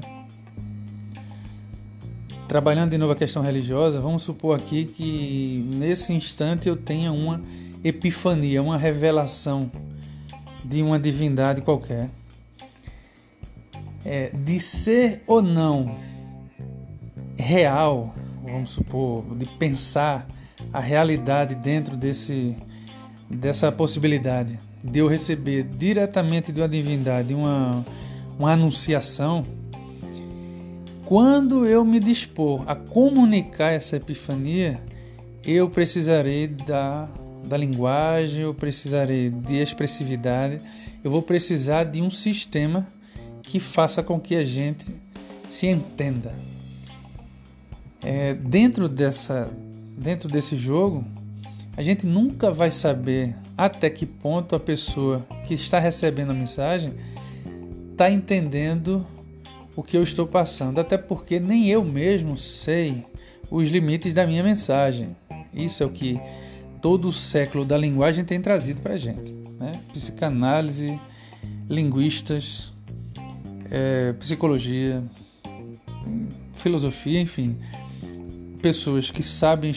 Trabalhando 2.46 2.90
de 2.92 2.98
novo 2.98 3.12
a 3.12 3.16
questão 3.16 3.42
religiosa, 3.42 4.00
vamos 4.00 4.22
supor 4.22 4.56
aqui 4.56 4.86
que 4.86 5.62
nesse 5.74 6.14
instante 6.14 6.68
eu 6.68 6.76
tenha 6.76 7.12
uma 7.12 7.42
epifania, 7.84 8.62
uma 8.62 8.78
revelação 8.78 9.70
de 10.64 10.82
uma 10.82 10.98
divindade 10.98 11.60
qualquer 11.60 12.08
é, 14.04 14.30
de 14.30 14.60
ser 14.60 15.22
ou 15.26 15.42
não 15.42 15.96
real, 17.36 18.14
vamos 18.42 18.70
supor, 18.70 19.24
de 19.36 19.46
pensar 19.46 20.26
a 20.72 20.80
realidade 20.80 21.54
dentro 21.54 21.96
desse, 21.96 22.56
dessa 23.30 23.70
possibilidade 23.70 24.58
de 24.82 24.98
eu 24.98 25.08
receber 25.08 25.64
diretamente 25.64 26.52
de 26.52 26.60
uma 26.60 26.68
divindade 26.68 27.34
uma, 27.34 27.84
uma 28.38 28.52
anunciação, 28.52 29.44
quando 31.04 31.66
eu 31.66 31.84
me 31.84 31.98
dispor 32.00 32.64
a 32.66 32.74
comunicar 32.74 33.72
essa 33.72 33.96
epifania, 33.96 34.80
eu 35.44 35.70
precisarei 35.70 36.46
da, 36.46 37.08
da 37.44 37.56
linguagem, 37.56 38.42
eu 38.42 38.52
precisarei 38.52 39.30
de 39.30 39.56
expressividade 39.56 40.60
eu 41.02 41.10
vou 41.10 41.22
precisar 41.22 41.84
de 41.84 42.02
um 42.02 42.10
sistema 42.10 42.86
que 43.48 43.58
faça 43.58 44.02
com 44.02 44.20
que 44.20 44.36
a 44.36 44.44
gente 44.44 44.94
se 45.48 45.66
entenda. 45.66 46.34
É, 48.02 48.34
dentro, 48.34 48.88
dessa, 48.88 49.50
dentro 49.96 50.28
desse 50.28 50.54
jogo, 50.54 51.02
a 51.74 51.82
gente 51.82 52.06
nunca 52.06 52.50
vai 52.50 52.70
saber 52.70 53.34
até 53.56 53.88
que 53.88 54.04
ponto 54.04 54.54
a 54.54 54.60
pessoa 54.60 55.26
que 55.46 55.54
está 55.54 55.78
recebendo 55.78 56.30
a 56.30 56.34
mensagem 56.34 56.92
está 57.90 58.10
entendendo 58.10 59.06
o 59.74 59.82
que 59.82 59.96
eu 59.96 60.02
estou 60.02 60.26
passando, 60.26 60.78
até 60.78 60.98
porque 60.98 61.40
nem 61.40 61.68
eu 61.68 61.82
mesmo 61.82 62.36
sei 62.36 63.06
os 63.50 63.68
limites 63.68 64.12
da 64.12 64.26
minha 64.26 64.42
mensagem. 64.42 65.16
Isso 65.54 65.82
é 65.82 65.86
o 65.86 65.90
que 65.90 66.20
todo 66.82 67.08
o 67.08 67.12
século 67.12 67.64
da 67.64 67.78
linguagem 67.78 68.24
tem 68.24 68.40
trazido 68.42 68.82
para 68.82 68.92
a 68.92 68.98
gente. 68.98 69.32
Né? 69.58 69.72
Psicanálise, 69.92 71.00
linguistas, 71.68 72.72
é, 73.70 74.12
psicologia, 74.14 75.02
filosofia, 76.54 77.20
enfim, 77.20 77.56
pessoas 78.60 79.10
que 79.10 79.22
sabem 79.22 79.74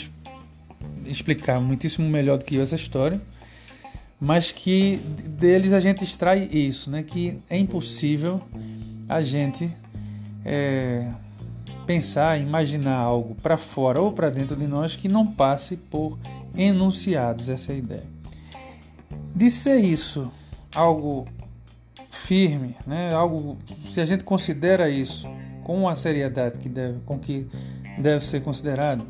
explicar 1.06 1.60
muitíssimo 1.60 2.08
melhor 2.10 2.38
do 2.38 2.45
que 2.45 2.56
eu 2.56 2.63
essa 2.63 2.75
história, 2.75 3.21
mas 4.19 4.51
que 4.51 4.97
deles 5.30 5.73
a 5.73 5.80
gente 5.80 6.04
extrai 6.04 6.43
isso, 6.51 6.91
né? 6.91 7.04
Que 7.04 7.39
é 7.49 7.58
impossível 7.58 8.41
a 9.10 9.21
gente 9.21 9.69
é, 10.45 11.08
pensar, 11.86 12.39
imaginar 12.39 12.97
algo 12.97 13.36
para 13.36 13.58
fora 13.58 13.99
ou 13.99 14.12
para 14.12 14.30
dentro 14.30 14.56
de 14.56 14.67
nós 14.67 14.95
que 14.95 15.08
não 15.08 15.25
passe 15.25 15.75
por 15.75 16.17
enunciados. 16.56 17.49
Essa 17.49 17.71
é 17.71 17.75
a 17.75 17.77
ideia. 17.80 18.04
De 19.36 19.49
ser 19.49 19.80
isso 19.80 20.32
algo 20.73 21.27
firme, 22.32 22.78
né? 22.88 23.13
Algo, 23.13 23.58
se 23.89 24.00
a 24.00 24.06
gente 24.06 24.24
considera 24.24 24.89
isso 24.89 25.28
com 25.65 25.89
a 25.89 25.98
seriedade 25.98 26.60
que 26.60 26.70
deve, 26.70 27.02
com 27.02 27.20
que 27.20 27.46
deve 27.98 28.24
ser 28.24 28.41
considerado, 28.41 29.04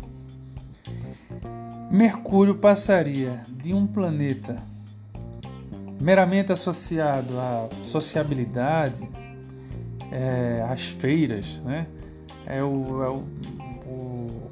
Mercúrio 1.92 2.56
passaria 2.56 3.44
de 3.48 3.76
um 3.76 3.86
planeta 3.86 4.58
meramente 6.02 6.52
associado 6.52 7.40
à 7.40 7.70
sociabilidade, 7.84 9.08
é, 10.12 10.66
às 10.68 10.88
feiras, 10.88 11.62
né? 11.64 11.86
É 12.48 12.64
o, 12.64 13.04
é 13.04 13.10
o, 13.10 13.24
o, 13.86 14.52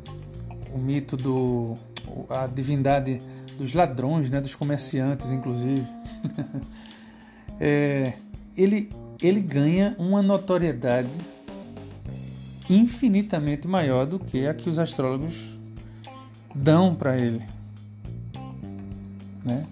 o 0.76 0.78
mito 0.78 1.18
do 1.18 1.76
a 2.30 2.46
divindade 2.46 3.20
dos 3.58 3.74
ladrões, 3.74 4.30
né? 4.30 4.40
Dos 4.40 4.54
comerciantes, 4.54 5.32
inclusive. 5.32 5.88
é, 7.60 8.14
ele, 8.60 8.90
ele 9.22 9.42
ganha 9.42 9.96
uma 9.98 10.22
notoriedade 10.22 11.18
infinitamente 12.70 13.68
maior 13.68 14.06
do 14.06 14.20
que 14.20 14.46
a 14.46 14.54
que 14.54 14.70
os 14.70 14.78
astrólogos 14.78 15.58
dão 16.54 16.94
para 16.94 17.18
ele. 17.18 17.42
Né? 19.44 19.66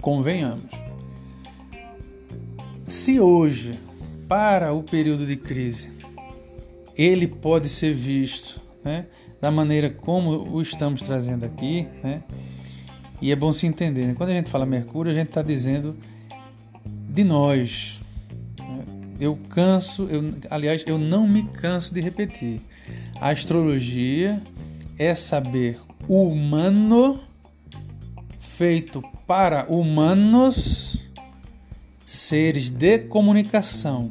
Convenhamos. 0.00 0.70
Se 2.84 3.20
hoje, 3.20 3.78
para 4.28 4.72
o 4.72 4.82
período 4.82 5.24
de 5.24 5.36
crise, 5.36 5.90
ele 6.96 7.26
pode 7.26 7.68
ser 7.68 7.94
visto 7.94 8.60
né, 8.84 9.06
da 9.40 9.50
maneira 9.50 9.88
como 9.88 10.30
o 10.52 10.60
estamos 10.60 11.02
trazendo 11.02 11.44
aqui, 11.44 11.86
né, 12.02 12.22
e 13.20 13.32
é 13.32 13.36
bom 13.36 13.52
se 13.52 13.66
entender. 13.66 14.06
Né? 14.06 14.14
Quando 14.14 14.30
a 14.30 14.34
gente 14.34 14.50
fala 14.50 14.66
Mercúrio, 14.66 15.10
a 15.10 15.14
gente 15.14 15.28
está 15.28 15.42
dizendo 15.42 15.96
de 16.84 17.24
nós, 17.24 18.02
eu 19.20 19.38
canso, 19.48 20.04
eu, 20.10 20.34
aliás, 20.50 20.84
eu 20.86 20.98
não 20.98 21.26
me 21.26 21.44
canso 21.44 21.94
de 21.94 22.00
repetir. 22.00 22.60
A 23.20 23.30
astrologia 23.30 24.42
é 24.98 25.14
saber 25.14 25.78
humano 26.08 27.20
feito 28.38 29.02
para 29.26 29.66
humanos, 29.68 30.98
seres 32.04 32.70
de 32.70 33.00
comunicação. 33.00 34.10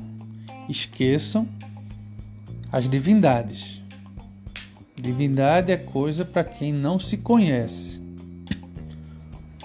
Esqueçam 0.69 1.47
as 2.71 2.89
divindades. 2.89 3.81
Divindade 4.95 5.71
é 5.71 5.77
coisa 5.77 6.25
para 6.25 6.43
quem 6.43 6.73
não 6.73 6.99
se 6.99 7.17
conhece. 7.17 8.01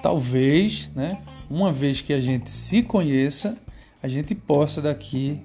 Talvez, 0.02 0.90
né, 0.94 1.18
uma 1.48 1.72
vez 1.72 2.00
que 2.00 2.12
a 2.12 2.20
gente 2.20 2.50
se 2.50 2.82
conheça, 2.82 3.58
a 4.02 4.08
gente 4.08 4.34
possa 4.34 4.80
daqui 4.80 5.40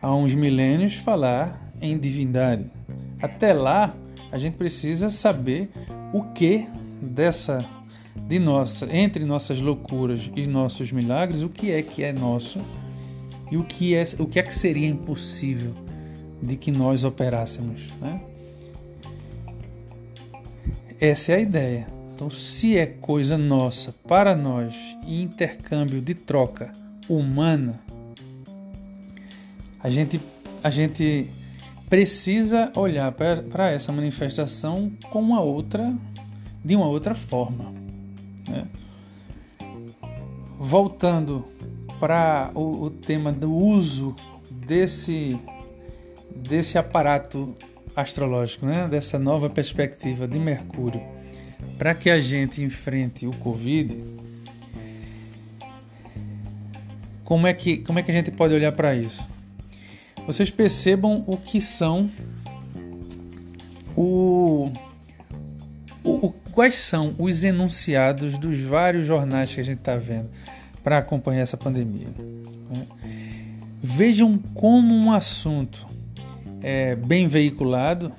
a 0.00 0.14
uns 0.14 0.34
milênios 0.34 0.94
falar 0.94 1.72
em 1.80 1.98
divindade. 1.98 2.64
Até 3.20 3.52
lá, 3.52 3.94
a 4.30 4.38
gente 4.38 4.56
precisa 4.56 5.10
saber 5.10 5.70
o 6.12 6.22
que 6.32 6.66
dessa 7.00 7.64
de 8.16 8.38
nossa, 8.38 8.94
entre 8.94 9.24
nossas 9.24 9.60
loucuras 9.60 10.30
e 10.34 10.46
nossos 10.46 10.92
milagres, 10.92 11.42
o 11.42 11.48
que 11.48 11.70
é 11.70 11.82
que 11.82 12.02
é 12.02 12.12
nosso 12.12 12.60
e 13.50 13.56
o 13.56 13.64
que 13.64 13.94
é, 13.94 14.04
o 14.18 14.26
que 14.26 14.38
é 14.38 14.42
que 14.42 14.54
seria 14.54 14.86
impossível 14.86 15.74
de 16.42 16.56
que 16.56 16.70
nós 16.70 17.04
operássemos, 17.04 17.88
né? 18.00 18.20
Essa 21.00 21.32
é 21.32 21.34
a 21.36 21.40
ideia. 21.40 21.86
Então, 22.14 22.30
se 22.30 22.78
é 22.78 22.86
coisa 22.86 23.36
nossa 23.36 23.92
para 24.06 24.34
nós 24.34 24.74
e 25.06 25.22
intercâmbio 25.22 26.00
de 26.00 26.14
troca 26.14 26.72
humana, 27.16 27.80
a 29.82 29.90
gente, 29.90 30.20
a 30.62 30.70
gente 30.70 31.28
precisa 31.88 32.72
olhar 32.76 33.12
para 33.12 33.70
essa 33.70 33.92
manifestação 33.92 34.90
com 35.10 35.20
uma 35.20 35.40
outra, 35.40 35.94
de 36.64 36.74
uma 36.76 36.86
outra 36.86 37.14
forma. 37.14 37.72
Né? 38.48 38.66
Voltando 40.58 41.44
para 41.98 42.50
o, 42.54 42.84
o 42.84 42.90
tema 42.90 43.32
do 43.32 43.52
uso 43.52 44.14
desse, 44.50 45.38
desse 46.34 46.78
aparato 46.78 47.54
astrológico, 47.94 48.66
né? 48.66 48.88
dessa 48.88 49.18
nova 49.18 49.50
perspectiva 49.50 50.26
de 50.26 50.38
Mercúrio, 50.38 51.02
para 51.76 51.94
que 51.94 52.08
a 52.08 52.20
gente 52.20 52.62
enfrente 52.62 53.26
o 53.26 53.36
Covid, 53.36 53.98
como 57.32 57.46
é 57.46 57.54
que, 57.54 57.78
como 57.78 57.98
é 57.98 58.02
que 58.02 58.10
a 58.10 58.14
gente 58.14 58.30
pode 58.30 58.52
olhar 58.52 58.72
para 58.72 58.94
isso? 58.94 59.26
Vocês 60.26 60.50
percebam 60.50 61.24
o 61.26 61.34
que 61.34 61.62
são 61.62 62.10
o, 63.96 64.70
o, 66.04 66.30
quais 66.52 66.74
são 66.74 67.14
os 67.18 67.42
enunciados 67.42 68.36
dos 68.36 68.60
vários 68.60 69.06
jornais 69.06 69.54
que 69.54 69.62
a 69.62 69.64
gente 69.64 69.78
está 69.78 69.96
vendo 69.96 70.28
para 70.84 70.98
acompanhar 70.98 71.40
essa 71.40 71.56
pandemia. 71.56 72.08
Né? 72.70 72.86
Vejam 73.82 74.36
como 74.52 74.94
um 74.94 75.10
assunto 75.10 75.86
é, 76.60 76.94
bem 76.94 77.26
veiculado 77.26 78.12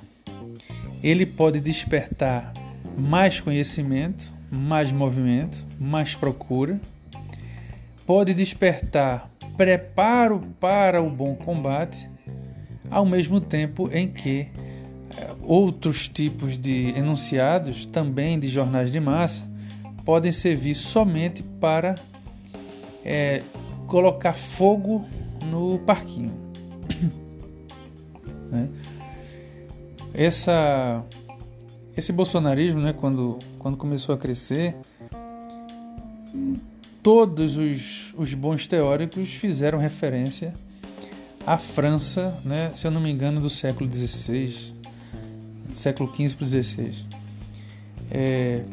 ele 1.03 1.27
pode 1.27 1.59
despertar 1.59 2.51
mais 2.97 3.39
conhecimento, 3.39 4.25
mais 4.49 4.91
movimento, 4.91 5.63
mais 5.79 6.15
procura 6.15 6.81
pode 8.05 8.33
despertar 8.33 9.29
preparo 9.57 10.41
para 10.59 11.01
o 11.01 11.09
bom 11.09 11.35
combate, 11.35 12.09
ao 12.89 13.05
mesmo 13.05 13.39
tempo 13.39 13.89
em 13.91 14.07
que 14.07 14.47
eh, 15.17 15.35
outros 15.41 16.07
tipos 16.07 16.57
de 16.57 16.89
enunciados, 16.97 17.85
também 17.85 18.39
de 18.39 18.49
jornais 18.49 18.91
de 18.91 18.99
massa, 18.99 19.47
podem 20.05 20.31
servir 20.31 20.73
somente 20.73 21.43
para 21.43 21.95
é, 23.05 23.41
colocar 23.87 24.33
fogo 24.33 25.05
no 25.45 25.79
parquinho. 25.79 26.33
né? 28.51 28.69
Essa, 30.13 31.03
esse 31.97 32.11
bolsonarismo, 32.11 32.79
né, 32.81 32.93
quando, 32.93 33.39
quando 33.57 33.77
começou 33.77 34.13
a 34.13 34.17
crescer, 34.17 34.75
todos 37.03 37.57
os, 37.57 38.13
os 38.17 38.33
bons 38.33 38.65
teóricos 38.65 39.33
fizeram 39.33 39.77
referência 39.77 40.53
à 41.45 41.57
França, 41.57 42.39
né, 42.45 42.71
se 42.73 42.87
eu 42.87 42.91
não 42.91 43.01
me 43.01 43.11
engano, 43.11 43.41
do 43.41 43.49
século 43.49 43.93
XVI, 43.93 44.73
século 45.73 46.09
XV 46.15 46.35
para 46.37 46.47
XVI. 46.47 47.05
É, 48.09 48.63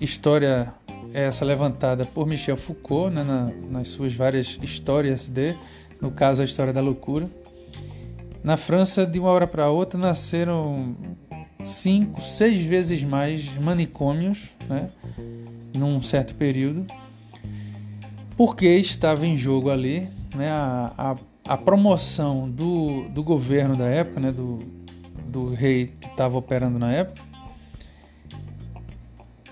história 0.00 0.72
essa 1.12 1.44
levantada 1.44 2.06
por 2.06 2.26
Michel 2.26 2.56
Foucault 2.56 3.14
né, 3.14 3.22
na, 3.22 3.50
nas 3.70 3.88
suas 3.88 4.14
várias 4.14 4.58
histórias 4.62 5.28
de, 5.28 5.54
no 6.00 6.10
caso 6.10 6.40
a 6.40 6.44
história 6.44 6.72
da 6.72 6.80
loucura. 6.80 7.28
Na 8.42 8.56
França, 8.56 9.04
de 9.04 9.18
uma 9.18 9.30
hora 9.30 9.46
para 9.46 9.68
outra, 9.68 9.98
nasceram 9.98 10.94
cinco, 11.62 12.20
seis 12.20 12.64
vezes 12.64 13.02
mais 13.02 13.54
manicômios, 13.56 14.50
né, 14.68 14.88
num 15.74 16.00
certo 16.00 16.34
período 16.34 16.86
porque 18.36 18.68
estava 18.68 19.26
em 19.26 19.36
jogo 19.36 19.70
ali 19.70 20.08
né, 20.34 20.50
a, 20.50 20.92
a, 20.96 21.16
a 21.54 21.56
promoção 21.56 22.48
do, 22.48 23.08
do 23.08 23.22
governo 23.22 23.76
da 23.76 23.86
época, 23.86 24.20
né, 24.20 24.30
do, 24.30 24.62
do 25.26 25.54
rei 25.54 25.92
que 26.00 26.06
estava 26.06 26.36
operando 26.36 26.78
na 26.78 26.92
época, 26.92 27.22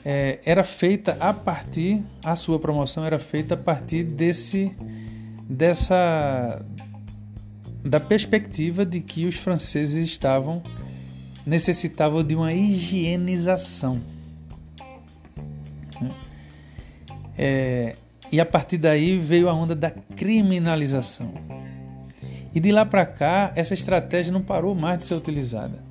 é, 0.05 0.39
era 0.45 0.62
feita 0.62 1.16
a 1.18 1.32
partir, 1.32 2.05
a 2.22 2.37
sua 2.37 2.59
promoção 2.59 3.05
era 3.05 3.18
feita 3.18 3.55
a 3.55 3.57
partir 3.57 4.05
desse, 4.05 4.76
dessa, 5.49 6.62
da 7.82 7.99
perspectiva 7.99 8.85
de 8.85 9.01
que 9.01 9.24
os 9.24 9.37
franceses 9.37 10.05
estavam 10.07 10.62
necessitavam 11.47 12.22
de 12.24 12.35
uma 12.35 12.53
higienização. 12.53 14.01
É, 17.37 17.97
e 18.33 18.41
a 18.41 18.47
partir 18.47 18.79
daí 18.79 19.18
veio 19.18 19.49
a 19.49 19.53
onda 19.53 19.75
da 19.75 19.91
criminalização. 19.91 21.33
E 22.55 22.61
de 22.61 22.70
lá 22.70 22.85
para 22.87 23.05
cá, 23.05 23.53
essa 23.57 23.75
estratégia 23.75 24.33
não 24.33 24.41
parou 24.41 24.75
mais 24.75 24.99
de 24.99 25.05
ser 25.05 25.14
utilizada. 25.14 25.83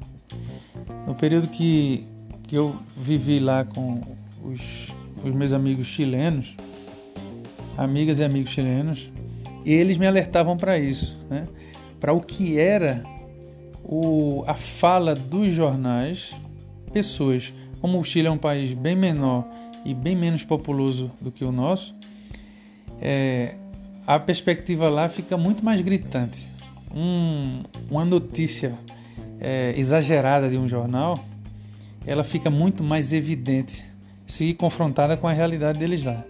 No 1.06 1.14
período 1.14 1.48
que, 1.48 2.06
que 2.44 2.56
eu 2.56 2.76
vivi 2.96 3.40
lá 3.40 3.66
com 3.66 4.00
os, 4.44 4.94
os 5.24 5.34
meus 5.34 5.52
amigos 5.52 5.88
chilenos, 5.88 6.56
amigas 7.78 8.20
e 8.20 8.24
amigos 8.24 8.52
chilenos, 8.52 9.12
eles 9.66 9.98
me 9.98 10.08
alertavam 10.08 10.56
para 10.56 10.78
isso, 10.78 11.18
né? 11.30 11.48
para 12.00 12.14
o 12.14 12.22
que 12.22 12.60
era 12.60 13.04
o, 13.84 14.44
a 14.48 14.54
fala 14.54 15.14
dos 15.16 15.52
jornais, 15.54 16.36
pessoas, 16.92 17.54
como 17.82 18.00
o 18.00 18.04
Chile 18.04 18.28
é 18.28 18.32
um 18.32 18.38
país 18.38 18.74
bem 18.74 18.96
menor 18.96 19.46
e 19.84 19.94
bem 19.94 20.16
menos 20.16 20.44
populoso 20.44 21.12
do 21.20 21.32
que 21.32 21.44
o 21.44 21.52
nosso, 21.52 21.96
é, 23.04 23.56
a 24.08 24.18
perspectiva 24.18 24.89
lá 24.89 25.10
fica 25.10 25.36
muito 25.36 25.64
mais 25.64 25.82
gritante. 25.82 26.47
Um, 26.95 27.64
uma 27.91 28.06
notícia 28.06 28.74
é, 29.41 29.74
exagerada 29.76 30.49
de 30.49 30.58
um 30.58 30.70
jornal, 30.70 31.20
ela 32.08 32.24
fica 32.24 32.49
muito 32.49 32.82
mais 32.82 33.12
evidente 33.12 33.84
se 34.26 34.54
confrontada 34.54 35.18
com 35.18 35.28
a 35.28 35.34
realidade 35.34 35.78
deles 35.78 36.04
lá. 36.06 36.24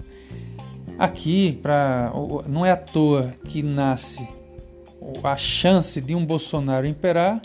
Aqui, 0.98 1.60
pra, 1.62 2.12
não 2.48 2.66
é 2.66 2.72
à 2.72 2.78
toa 2.78 3.36
que 3.46 3.62
nasce 3.62 4.28
a 5.24 5.38
chance 5.38 6.02
de 6.02 6.16
um 6.16 6.26
Bolsonaro 6.26 6.88
imperar 6.88 7.40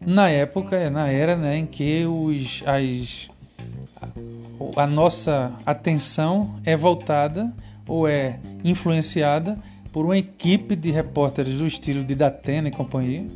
na 0.00 0.30
época, 0.30 0.88
na 0.88 1.08
era 1.08 1.36
né, 1.36 1.56
em 1.56 1.66
que 1.66 2.04
os, 2.06 2.62
as, 2.66 3.28
a 4.76 4.86
nossa 4.86 5.52
atenção 5.66 6.60
é 6.64 6.76
voltada 6.76 7.52
ou 7.90 8.06
é 8.06 8.38
influenciada 8.62 9.58
por 9.90 10.04
uma 10.04 10.16
equipe 10.16 10.76
de 10.76 10.92
repórteres 10.92 11.58
do 11.58 11.66
estilo 11.66 12.04
de 12.04 12.14
Datena 12.14 12.68
e 12.68 12.70
companhia 12.70 13.26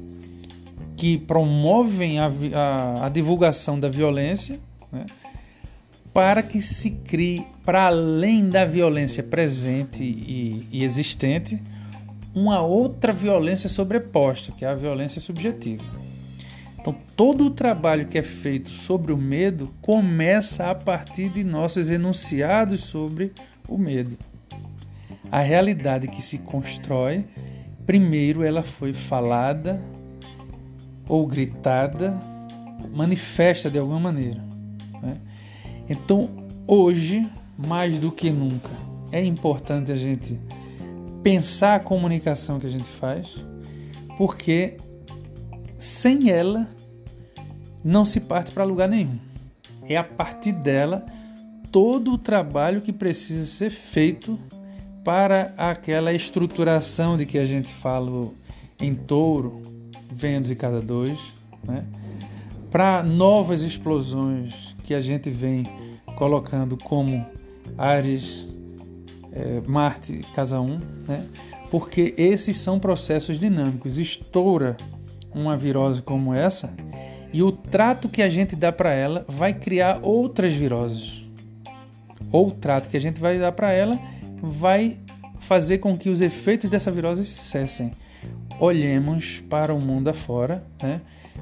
que 0.96 1.18
promovem 1.18 2.20
a, 2.20 2.30
a, 2.54 3.06
a 3.06 3.08
divulgação 3.08 3.80
da 3.80 3.88
violência 3.88 4.60
né, 4.92 5.06
para 6.12 6.40
que 6.40 6.62
se 6.62 6.92
crie, 6.92 7.44
para 7.64 7.86
além 7.86 8.48
da 8.48 8.64
violência 8.64 9.24
presente 9.24 10.04
e, 10.04 10.68
e 10.70 10.84
existente, 10.84 11.60
uma 12.32 12.62
outra 12.62 13.12
violência 13.12 13.68
sobreposta, 13.68 14.52
que 14.52 14.64
é 14.64 14.68
a 14.68 14.74
violência 14.76 15.20
subjetiva. 15.20 15.82
Então, 16.78 16.94
todo 17.16 17.46
o 17.46 17.50
trabalho 17.50 18.06
que 18.06 18.18
é 18.18 18.22
feito 18.22 18.68
sobre 18.68 19.12
o 19.12 19.16
medo 19.16 19.74
começa 19.82 20.70
a 20.70 20.74
partir 20.76 21.28
de 21.28 21.42
nossos 21.42 21.90
enunciados 21.90 22.80
sobre 22.80 23.32
o 23.68 23.76
medo. 23.76 24.16
A 25.30 25.40
realidade 25.40 26.08
que 26.08 26.22
se 26.22 26.38
constrói, 26.38 27.24
primeiro 27.86 28.44
ela 28.44 28.62
foi 28.62 28.92
falada 28.92 29.82
ou 31.08 31.26
gritada, 31.26 32.18
manifesta 32.94 33.70
de 33.70 33.78
alguma 33.78 34.00
maneira. 34.00 34.42
Né? 35.02 35.18
Então, 35.88 36.30
hoje, 36.66 37.28
mais 37.56 37.98
do 37.98 38.10
que 38.10 38.30
nunca, 38.30 38.70
é 39.12 39.24
importante 39.24 39.92
a 39.92 39.96
gente 39.96 40.38
pensar 41.22 41.76
a 41.76 41.80
comunicação 41.80 42.58
que 42.60 42.66
a 42.66 42.70
gente 42.70 42.88
faz, 42.88 43.36
porque 44.16 44.76
sem 45.76 46.30
ela 46.30 46.68
não 47.82 48.04
se 48.04 48.20
parte 48.20 48.52
para 48.52 48.64
lugar 48.64 48.88
nenhum. 48.88 49.18
É 49.86 49.96
a 49.96 50.04
partir 50.04 50.52
dela 50.52 51.04
todo 51.70 52.12
o 52.12 52.18
trabalho 52.18 52.80
que 52.80 52.92
precisa 52.92 53.44
ser 53.44 53.70
feito 53.70 54.38
para 55.04 55.52
aquela 55.58 56.12
estruturação 56.12 57.16
de 57.16 57.26
que 57.26 57.38
a 57.38 57.44
gente 57.44 57.68
fala 57.68 58.30
em 58.80 58.94
touro, 58.94 59.62
Vênus 60.10 60.50
e 60.50 60.56
cada 60.56 60.80
dois, 60.80 61.34
né? 61.62 61.84
para 62.70 63.02
novas 63.02 63.62
explosões 63.62 64.74
que 64.82 64.94
a 64.94 65.00
gente 65.00 65.30
vem 65.30 65.64
colocando 66.16 66.76
como 66.76 67.24
Ares, 67.76 68.46
é, 69.32 69.60
Marte, 69.66 70.24
casa 70.34 70.60
1, 70.60 70.78
né? 71.06 71.26
porque 71.70 72.14
esses 72.16 72.56
são 72.56 72.78
processos 72.78 73.38
dinâmicos. 73.38 73.98
Estoura 73.98 74.76
uma 75.34 75.56
virose 75.56 76.00
como 76.00 76.32
essa 76.32 76.74
e 77.32 77.42
o 77.42 77.50
trato 77.50 78.08
que 78.08 78.22
a 78.22 78.28
gente 78.28 78.54
dá 78.54 78.70
para 78.70 78.92
ela 78.92 79.24
vai 79.28 79.52
criar 79.52 79.98
outras 80.02 80.54
viroses. 80.54 81.24
Ou 82.30 82.48
o 82.48 82.50
trato 82.52 82.88
que 82.88 82.96
a 82.96 83.00
gente 83.00 83.20
vai 83.20 83.38
dar 83.38 83.50
para 83.50 83.72
ela 83.72 83.98
vai 84.42 85.00
fazer 85.38 85.78
com 85.78 85.96
que 85.96 86.08
os 86.08 86.20
efeitos 86.20 86.70
dessa 86.70 86.90
virose 86.90 87.24
cessem. 87.24 87.92
Olhemos 88.58 89.42
para 89.48 89.74
o 89.74 89.80
mundo 89.80 90.08
afora, 90.08 90.64
né? 90.82 91.00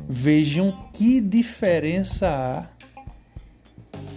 vejam 0.09 0.77
que 0.93 1.21
diferença 1.21 2.29
há 2.29 2.67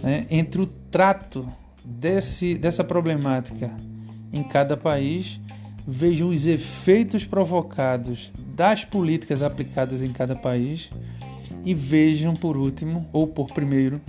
né, 0.02 0.26
entre 0.30 0.60
o 0.60 0.66
trato 0.66 1.46
desse, 1.84 2.54
dessa 2.54 2.82
problemática 2.82 3.70
em 4.32 4.42
cada 4.42 4.76
país, 4.76 5.40
vejam 5.86 6.28
os 6.28 6.46
efeitos 6.46 7.24
provocados 7.24 8.32
das 8.54 8.84
políticas 8.84 9.42
aplicadas 9.42 10.02
em 10.02 10.12
cada 10.12 10.34
país 10.34 10.90
e 11.64 11.74
vejam, 11.74 12.34
por 12.34 12.56
último, 12.56 13.08
ou 13.12 13.26
por 13.26 13.52
primeiro, 13.52 14.00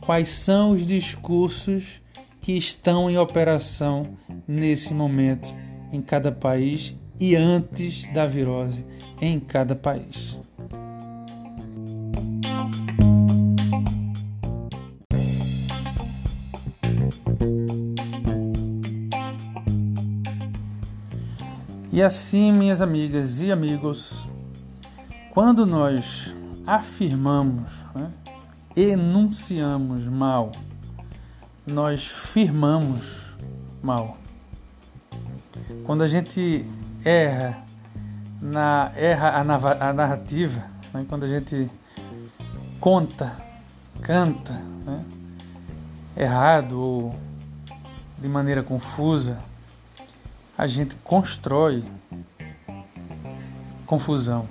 quais 0.00 0.28
são 0.28 0.70
os 0.70 0.86
discursos 0.86 2.02
que 2.48 2.56
estão 2.56 3.10
em 3.10 3.18
operação 3.18 4.16
nesse 4.48 4.94
momento 4.94 5.54
em 5.92 6.00
cada 6.00 6.32
país 6.32 6.96
e 7.20 7.36
antes 7.36 8.10
da 8.14 8.26
virose 8.26 8.86
em 9.20 9.38
cada 9.38 9.76
país. 9.76 10.38
E 21.92 22.02
assim, 22.02 22.50
minhas 22.50 22.80
amigas 22.80 23.42
e 23.42 23.52
amigos, 23.52 24.26
quando 25.34 25.66
nós 25.66 26.34
afirmamos, 26.66 27.84
né, 27.94 28.10
enunciamos 28.74 30.08
mal, 30.08 30.50
nós 31.70 32.06
firmamos 32.06 33.36
mal. 33.82 34.16
Quando 35.84 36.02
a 36.02 36.08
gente 36.08 36.64
erra 37.04 37.64
na 38.40 38.92
erra 38.94 39.40
a, 39.40 39.92
narrativa, 39.92 40.64
né, 40.92 41.04
quando 41.08 41.24
a 41.24 41.28
gente 41.28 41.70
conta, 42.80 43.36
canta, 44.00 44.52
né, 44.84 45.04
errado 46.16 46.80
ou 46.80 47.14
de 48.18 48.28
maneira 48.28 48.62
confusa, 48.62 49.38
a 50.56 50.66
gente 50.66 50.96
constrói 51.04 51.84
confusão. 53.86 54.48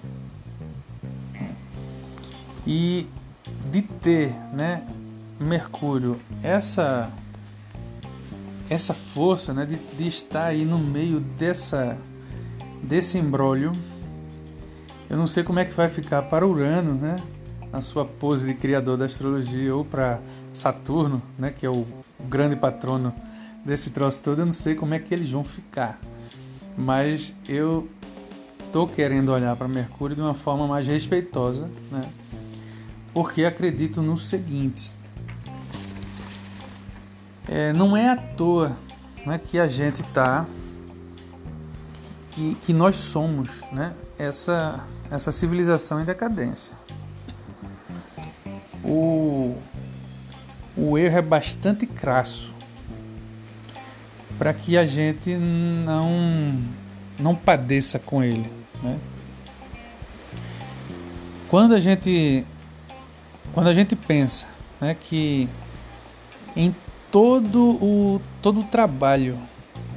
E 2.65 3.07
de 3.71 3.81
ter, 3.81 4.33
né, 4.53 4.85
Mercúrio, 5.39 6.19
essa 6.41 7.11
essa 8.69 8.93
força, 8.93 9.53
né, 9.53 9.65
de, 9.65 9.77
de 9.77 10.07
estar 10.07 10.45
aí 10.45 10.65
no 10.65 10.77
meio 10.77 11.19
dessa 11.19 11.97
desse 12.83 13.17
embrólio, 13.17 13.71
eu 15.09 15.17
não 15.17 15.25
sei 15.25 15.43
como 15.43 15.59
é 15.59 15.65
que 15.65 15.73
vai 15.73 15.87
ficar 15.87 16.23
para 16.23 16.45
Urano, 16.45 16.93
né, 16.93 17.17
na 17.71 17.81
sua 17.81 18.05
pose 18.05 18.47
de 18.47 18.53
criador 18.53 18.97
da 18.97 19.05
astrologia, 19.05 19.73
ou 19.75 19.85
para 19.85 20.19
Saturno, 20.53 21.21
né, 21.37 21.51
que 21.51 21.65
é 21.65 21.69
o 21.69 21.85
grande 22.27 22.55
patrono 22.55 23.13
desse 23.63 23.91
troço 23.91 24.21
todo, 24.21 24.39
eu 24.39 24.45
não 24.45 24.53
sei 24.53 24.75
como 24.75 24.93
é 24.93 24.99
que 24.99 25.13
eles 25.13 25.31
vão 25.31 25.43
ficar. 25.43 25.99
Mas 26.77 27.33
eu 27.47 27.87
tô 28.71 28.87
querendo 28.87 29.31
olhar 29.31 29.55
para 29.55 29.67
Mercúrio 29.67 30.15
de 30.15 30.21
uma 30.21 30.33
forma 30.33 30.67
mais 30.67 30.87
respeitosa, 30.87 31.69
né? 31.91 32.07
Porque 33.13 33.43
acredito 33.43 34.01
no 34.01 34.15
seguinte: 34.15 34.91
é, 37.49 37.73
não 37.73 37.95
é 37.95 38.09
à 38.09 38.15
toa 38.15 38.75
né, 39.25 39.37
que 39.37 39.59
a 39.59 39.67
gente 39.67 40.01
está, 40.01 40.45
que, 42.31 42.55
que 42.55 42.73
nós 42.73 42.95
somos, 42.95 43.49
né, 43.71 43.93
essa, 44.17 44.79
essa 45.11 45.31
civilização 45.31 46.01
em 46.01 46.05
decadência. 46.05 46.75
O, 48.83 49.57
o 50.75 50.97
erro 50.97 51.17
é 51.17 51.21
bastante 51.21 51.85
crasso 51.85 52.53
para 54.37 54.53
que 54.53 54.77
a 54.77 54.85
gente 54.85 55.35
não, 55.35 56.61
não 57.19 57.35
padeça 57.35 57.97
com 57.97 58.23
ele. 58.23 58.49
Né? 58.81 58.97
Quando 61.49 61.73
a 61.73 61.79
gente 61.79 62.45
quando 63.53 63.67
a 63.67 63.73
gente 63.73 63.95
pensa 63.95 64.47
né, 64.79 64.95
que 64.99 65.49
em 66.55 66.75
todo 67.11 67.59
o, 67.83 68.21
todo 68.41 68.61
o 68.61 68.63
trabalho 68.63 69.37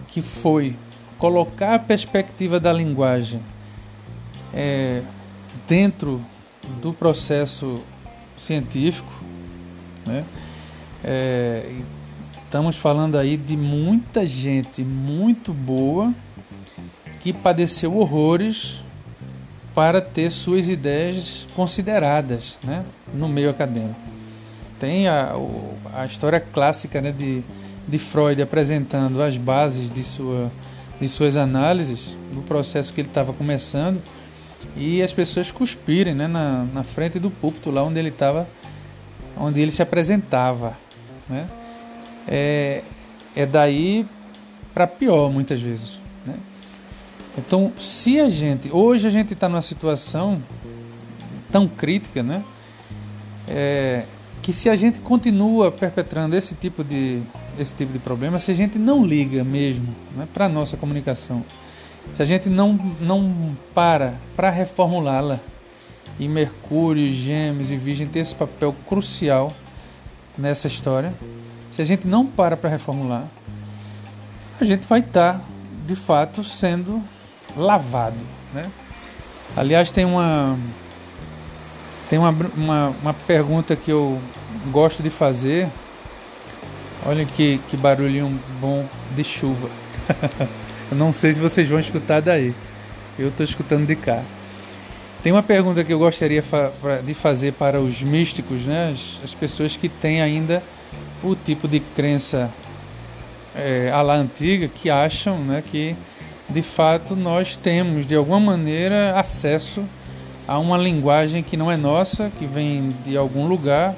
que 0.08 0.22
foi 0.22 0.76
colocar 1.18 1.74
a 1.74 1.78
perspectiva 1.78 2.58
da 2.58 2.72
linguagem 2.72 3.40
é, 4.54 5.02
dentro 5.68 6.20
do 6.80 6.92
processo 6.92 7.82
científico, 8.36 9.12
né? 10.06 10.24
É, 11.04 11.72
estamos 12.44 12.76
falando 12.76 13.16
aí 13.16 13.36
de 13.36 13.56
muita 13.56 14.26
gente 14.26 14.82
muito 14.82 15.52
boa 15.52 16.12
que 17.20 17.32
padeceu 17.32 17.96
horrores 17.96 18.80
para 19.74 20.00
ter 20.00 20.30
suas 20.30 20.68
ideias 20.68 21.46
consideradas 21.54 22.58
né, 22.62 22.84
no 23.14 23.28
meio 23.28 23.50
acadêmico. 23.50 24.00
Tem 24.80 25.06
a, 25.06 25.34
a 25.94 26.06
história 26.06 26.40
clássica 26.40 27.02
né, 27.02 27.12
de, 27.12 27.42
de 27.86 27.98
Freud 27.98 28.40
apresentando 28.40 29.22
as 29.22 29.36
bases 29.36 29.90
de, 29.90 30.02
sua, 30.02 30.50
de 30.98 31.06
suas 31.06 31.36
análises, 31.36 32.16
do 32.32 32.40
processo 32.40 32.90
que 32.92 33.02
ele 33.02 33.08
estava 33.08 33.34
começando, 33.34 34.00
e 34.74 35.02
as 35.02 35.12
pessoas 35.12 35.52
cuspirem 35.52 36.14
né, 36.14 36.26
na, 36.26 36.64
na 36.72 36.82
frente 36.82 37.18
do 37.18 37.30
púlpito, 37.30 37.70
lá 37.70 37.84
onde 37.84 37.98
ele 37.98 38.08
estava, 38.08 38.48
onde 39.36 39.60
ele 39.60 39.70
se 39.70 39.82
apresentava. 39.82 40.74
Né? 41.28 41.46
É, 42.26 42.82
é 43.36 43.44
daí 43.44 44.06
para 44.72 44.86
pior, 44.86 45.30
muitas 45.30 45.60
vezes. 45.60 45.98
Né? 46.24 46.34
Então, 47.36 47.70
se 47.78 48.18
a 48.18 48.30
gente. 48.30 48.70
Hoje 48.72 49.06
a 49.06 49.10
gente 49.10 49.34
está 49.34 49.46
numa 49.46 49.62
situação 49.62 50.42
tão 51.52 51.68
crítica, 51.68 52.22
né? 52.22 52.42
É, 53.48 54.04
que 54.43 54.53
se 54.53 54.68
a 54.68 54.76
gente 54.76 55.01
continua 55.01 55.70
perpetrando 55.70 56.36
esse 56.36 56.55
tipo 56.55 56.82
de, 56.82 57.20
esse 57.59 57.74
tipo 57.74 57.93
de 57.93 57.99
problema, 57.99 58.38
se 58.38 58.51
a 58.51 58.55
gente 58.55 58.78
não 58.78 59.05
liga 59.05 59.45
mesmo 59.45 59.95
né, 60.16 60.26
para 60.32 60.47
a 60.47 60.49
nossa 60.49 60.76
comunicação, 60.76 61.45
se 62.14 62.22
a 62.22 62.24
gente 62.24 62.49
não, 62.49 62.72
não 63.01 63.57
para 63.74 64.14
para 64.34 64.51
reformulá-la, 64.51 65.38
e 66.18 66.28
Mercúrio, 66.28 67.11
Gêmeos 67.11 67.70
e 67.70 67.76
Virgem 67.76 68.07
tem 68.07 68.20
esse 68.20 68.34
papel 68.34 68.74
crucial 68.86 69.55
nessa 70.36 70.68
história, 70.68 71.12
se 71.70 71.80
a 71.80 71.84
gente 71.84 72.07
não 72.07 72.26
para 72.26 72.57
para 72.57 72.68
reformular, 72.68 73.24
a 74.61 74.64
gente 74.64 74.86
vai 74.86 75.01
estar, 75.01 75.34
tá, 75.34 75.41
de 75.86 75.97
fato, 75.97 76.45
sendo 76.45 77.03
lavado. 77.57 78.18
Né? 78.53 78.70
Aliás, 79.57 79.91
tem 79.91 80.05
uma 80.05 80.59
tem 82.11 82.18
uma, 82.18 82.36
uma, 82.56 82.88
uma 83.00 83.14
pergunta 83.14 83.76
que 83.76 83.92
eu 83.92 84.20
gosto 84.72 85.00
de 85.00 85.08
fazer. 85.08 85.68
Olha 87.06 87.24
que, 87.24 87.61
que 87.68 87.76
barulhinho 87.76 88.36
bom 88.61 88.84
de 89.14 89.22
chuva. 89.22 89.70
eu 90.90 90.96
não 90.96 91.12
sei 91.12 91.30
se 91.30 91.38
vocês 91.38 91.68
vão 91.68 91.78
escutar 91.78 92.20
daí. 92.20 92.52
Eu 93.16 93.28
estou 93.28 93.44
escutando 93.44 93.86
de 93.86 93.94
cá. 93.94 94.20
Tem 95.22 95.30
uma 95.30 95.42
pergunta 95.42 95.84
que 95.84 95.92
eu 95.92 96.00
gostaria 96.00 96.42
de 97.04 97.14
fazer 97.14 97.52
para 97.52 97.80
os 97.80 98.02
místicos, 98.02 98.62
né? 98.62 98.90
as, 98.92 99.24
as 99.30 99.34
pessoas 99.34 99.76
que 99.76 99.88
têm 99.88 100.20
ainda 100.20 100.61
o 101.22 101.36
tipo 101.36 101.68
de 101.68 101.78
crença 101.78 102.50
é, 103.54 103.92
la 104.02 104.14
antiga, 104.14 104.66
que 104.66 104.90
acham 104.90 105.38
né, 105.38 105.62
que 105.64 105.94
de 106.48 106.62
fato 106.62 107.14
nós 107.14 107.56
temos 107.56 108.04
de 108.04 108.16
alguma 108.16 108.40
maneira 108.40 109.16
acesso 109.16 109.84
a 110.51 110.59
uma 110.59 110.76
linguagem 110.76 111.44
que 111.44 111.57
não 111.57 111.70
é 111.70 111.76
nossa, 111.76 112.28
que 112.36 112.44
vem 112.44 112.92
de 113.07 113.16
algum 113.16 113.46
lugar 113.46 113.94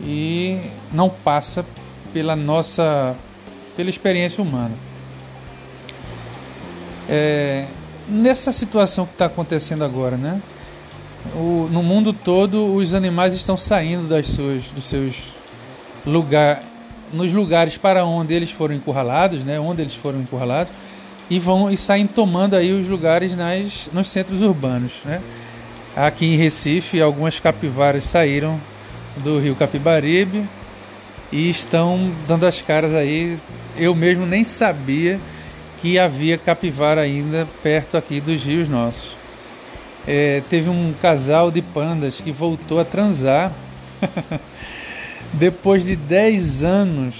e 0.00 0.58
não 0.90 1.10
passa 1.10 1.62
pela 2.14 2.34
nossa 2.34 3.14
pela 3.76 3.90
experiência 3.90 4.42
humana. 4.42 4.74
É, 7.10 7.66
nessa 8.08 8.50
situação 8.52 9.04
que 9.04 9.12
está 9.12 9.26
acontecendo 9.26 9.84
agora, 9.84 10.16
né? 10.16 10.40
O, 11.34 11.68
no 11.70 11.82
mundo 11.82 12.14
todo 12.14 12.74
os 12.74 12.94
animais 12.94 13.34
estão 13.34 13.58
saindo 13.58 14.08
das 14.08 14.28
suas, 14.28 14.62
dos 14.74 14.84
seus 14.84 15.16
lugar, 16.06 16.62
nos 17.12 17.34
lugares 17.34 17.76
para 17.76 18.06
onde 18.06 18.32
eles 18.32 18.50
foram 18.50 18.74
encurralados, 18.74 19.44
né? 19.44 19.60
Onde 19.60 19.82
eles 19.82 19.94
foram 19.94 20.22
encurralados 20.22 20.72
e 21.28 21.38
vão 21.38 21.70
e 21.70 21.76
saem 21.76 22.06
tomando 22.06 22.54
aí 22.54 22.72
os 22.72 22.88
lugares 22.88 23.36
nas, 23.36 23.90
nos 23.92 24.08
centros 24.08 24.40
urbanos. 24.40 24.92
Né? 25.04 25.20
Aqui 25.94 26.24
em 26.24 26.36
Recife, 26.36 27.02
algumas 27.02 27.38
capivaras 27.38 28.04
saíram 28.04 28.58
do 29.18 29.38
rio 29.38 29.54
Capibaribe 29.54 30.42
e 31.30 31.50
estão 31.50 32.10
dando 32.26 32.46
as 32.46 32.62
caras 32.62 32.94
aí. 32.94 33.38
Eu 33.76 33.94
mesmo 33.94 34.24
nem 34.24 34.42
sabia 34.42 35.20
que 35.82 35.98
havia 35.98 36.38
capivara 36.38 37.02
ainda 37.02 37.46
perto 37.62 37.96
aqui 37.96 38.20
dos 38.20 38.42
rios 38.42 38.68
nossos. 38.68 39.16
É, 40.06 40.42
teve 40.48 40.70
um 40.70 40.94
casal 41.02 41.50
de 41.50 41.60
pandas 41.60 42.20
que 42.20 42.32
voltou 42.32 42.80
a 42.80 42.84
transar 42.84 43.52
depois 45.34 45.84
de 45.84 45.94
10 45.94 46.64
anos 46.64 47.14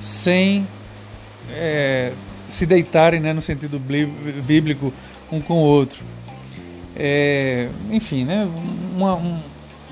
sem 0.00 0.66
é, 1.52 2.12
se 2.48 2.66
deitarem, 2.66 3.20
né, 3.20 3.32
no 3.32 3.40
sentido 3.40 3.78
bíblico, 3.78 4.92
um 5.30 5.40
com 5.40 5.54
o 5.54 5.62
outro. 5.62 6.15
É, 6.96 7.68
enfim, 7.90 8.24
né, 8.24 8.48
uma, 8.94 9.20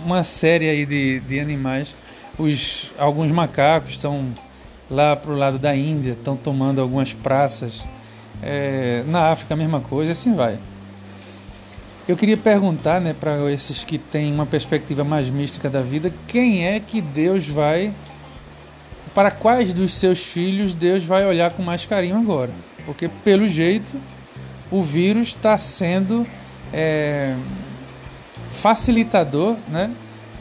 uma 0.05 0.25
série 0.25 0.69
aí 0.69 0.87
de, 0.87 1.21
de 1.21 1.39
animais. 1.39 1.95
Os, 2.39 2.91
alguns 2.99 3.31
macacos 3.31 3.91
estão 3.93 4.27
lá 4.91 5.15
para 5.15 5.31
o 5.31 5.37
lado 5.37 5.59
da 5.59 5.75
Índia, 5.77 6.13
estão 6.13 6.37
tomando 6.37 6.81
algumas 6.81 7.13
praças. 7.13 7.83
É, 8.43 9.05
na 9.07 9.31
África 9.31 9.55
a 9.55 9.57
mesma 9.57 9.81
coisa, 9.81 10.13
assim 10.13 10.35
vai. 10.35 10.59
Eu 12.07 12.17
queria 12.17 12.37
perguntar 12.37 13.01
né, 13.01 13.15
para 13.19 13.51
esses 13.51 13.83
que 13.83 13.97
têm 13.97 14.33
uma 14.33 14.45
perspectiva 14.45 15.03
mais 15.05 15.31
mística 15.31 15.71
da 15.71 15.81
vida, 15.81 16.13
quem 16.29 16.67
é 16.67 16.79
que 16.79 17.01
Deus 17.01 17.47
vai 17.47 17.93
para 19.15 19.31
quais 19.31 19.73
dos 19.73 19.95
seus 19.95 20.19
filhos 20.19 20.75
Deus 20.75 21.05
vai 21.05 21.25
olhar 21.25 21.53
com 21.53 21.63
mais 21.63 21.87
carinho 21.87 22.17
agora. 22.17 22.51
Porque, 22.85 23.09
pelo 23.09 23.49
jeito, 23.49 23.99
o 24.71 24.83
vírus 24.83 25.29
está 25.29 25.57
sendo 25.57 26.27
é, 26.73 27.35
facilitador 28.51 29.57
né, 29.69 29.91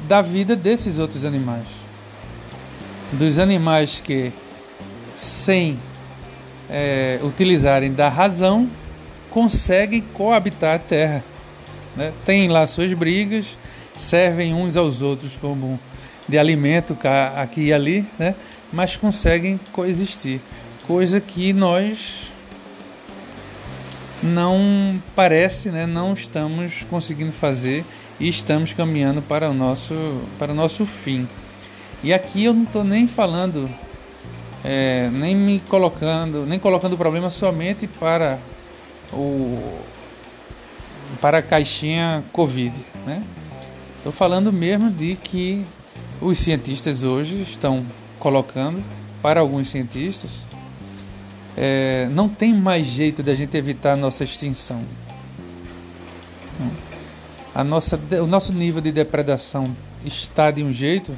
da 0.08 0.22
vida 0.22 0.56
desses 0.56 1.00
outros 1.00 1.26
animais. 1.26 1.66
Dos 3.12 3.38
animais 3.40 4.02
que, 4.04 4.32
sem 5.16 5.78
é, 6.70 7.20
utilizarem 7.22 7.94
da 7.94 8.10
razão, 8.10 8.70
conseguem 9.30 10.04
coabitar 10.14 10.76
a 10.76 10.80
Terra. 10.80 11.24
Né? 11.96 12.12
Tem 12.26 12.48
lá 12.48 12.66
suas 12.66 12.94
brigas, 12.94 13.58
servem 13.96 14.54
uns 14.54 14.76
aos 14.78 15.02
outros 15.02 15.34
como 15.40 15.80
de 16.28 16.38
alimento 16.38 16.98
aqui 17.36 17.66
e 17.66 17.74
ali, 17.74 18.06
né? 18.18 18.34
mas 18.72 18.98
conseguem 18.98 19.60
coexistir, 19.72 20.40
coisa 20.88 21.20
que 21.20 21.54
nós 21.54 22.32
não 24.24 25.02
parece, 25.16 25.70
né, 25.70 25.86
não 25.86 26.14
estamos 26.14 26.86
conseguindo 26.90 27.32
fazer 27.32 27.84
e 28.20 28.28
estamos 28.28 28.72
caminhando 28.74 29.22
para 29.22 29.50
o 29.50 29.54
nosso, 29.54 29.94
para 30.40 30.52
o 30.52 30.56
nosso 30.56 30.86
fim. 30.86 31.28
E 32.04 32.14
aqui 32.14 32.46
eu 32.46 32.54
não 32.54 32.64
estou 32.64 32.84
nem 32.84 33.06
falando, 33.06 33.70
é, 34.64 35.10
nem 35.12 35.36
me 35.36 35.60
colocando, 35.68 36.46
nem 36.46 36.58
colocando 36.58 36.94
o 36.94 36.98
problema 36.98 37.30
somente 37.30 37.88
para 37.88 38.40
o 39.12 39.80
para 41.22 41.38
a 41.38 41.42
caixinha 41.42 42.24
Covid, 42.34 42.74
né? 43.06 43.24
Estou 43.98 44.12
falando 44.12 44.52
mesmo 44.52 44.92
de 44.92 45.16
que 45.16 45.64
os 46.20 46.40
cientistas 46.40 47.04
hoje 47.04 47.42
estão 47.42 47.86
colocando 48.20 48.84
para 49.22 49.40
alguns 49.40 49.70
cientistas, 49.70 50.32
é, 51.58 52.08
não 52.12 52.28
tem 52.28 52.54
mais 52.54 52.86
jeito 52.88 53.22
da 53.22 53.36
gente 53.36 53.56
evitar 53.56 53.94
a 53.94 53.96
nossa 53.96 54.24
extinção. 54.24 54.82
A 57.54 57.64
nossa, 57.64 58.00
o 58.22 58.26
nosso 58.26 58.52
nível 58.52 58.82
de 58.82 58.92
depredação 58.92 59.76
está 60.04 60.50
de 60.50 60.64
um 60.64 60.74
jeito 60.74 61.18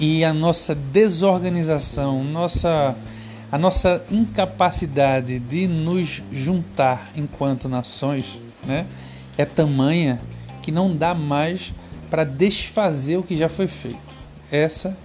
e 0.00 0.24
a 0.24 0.32
nossa 0.32 0.74
desorganização, 0.74 2.24
nossa 2.24 2.96
a 3.52 3.58
nossa 3.58 4.02
incapacidade 4.10 5.38
de 5.38 5.68
nos 5.68 6.22
juntar 6.32 7.08
enquanto 7.14 7.68
nações 7.68 8.38
né, 8.66 8.84
é 9.38 9.44
tamanha 9.44 10.20
que 10.60 10.72
não 10.72 10.96
dá 10.96 11.14
mais 11.14 11.72
para 12.10 12.24
desfazer 12.24 13.16
o 13.16 13.22
que 13.22 13.36
já 13.36 13.48
foi 13.48 13.68
feito. 13.68 13.98
Essa 14.50 14.96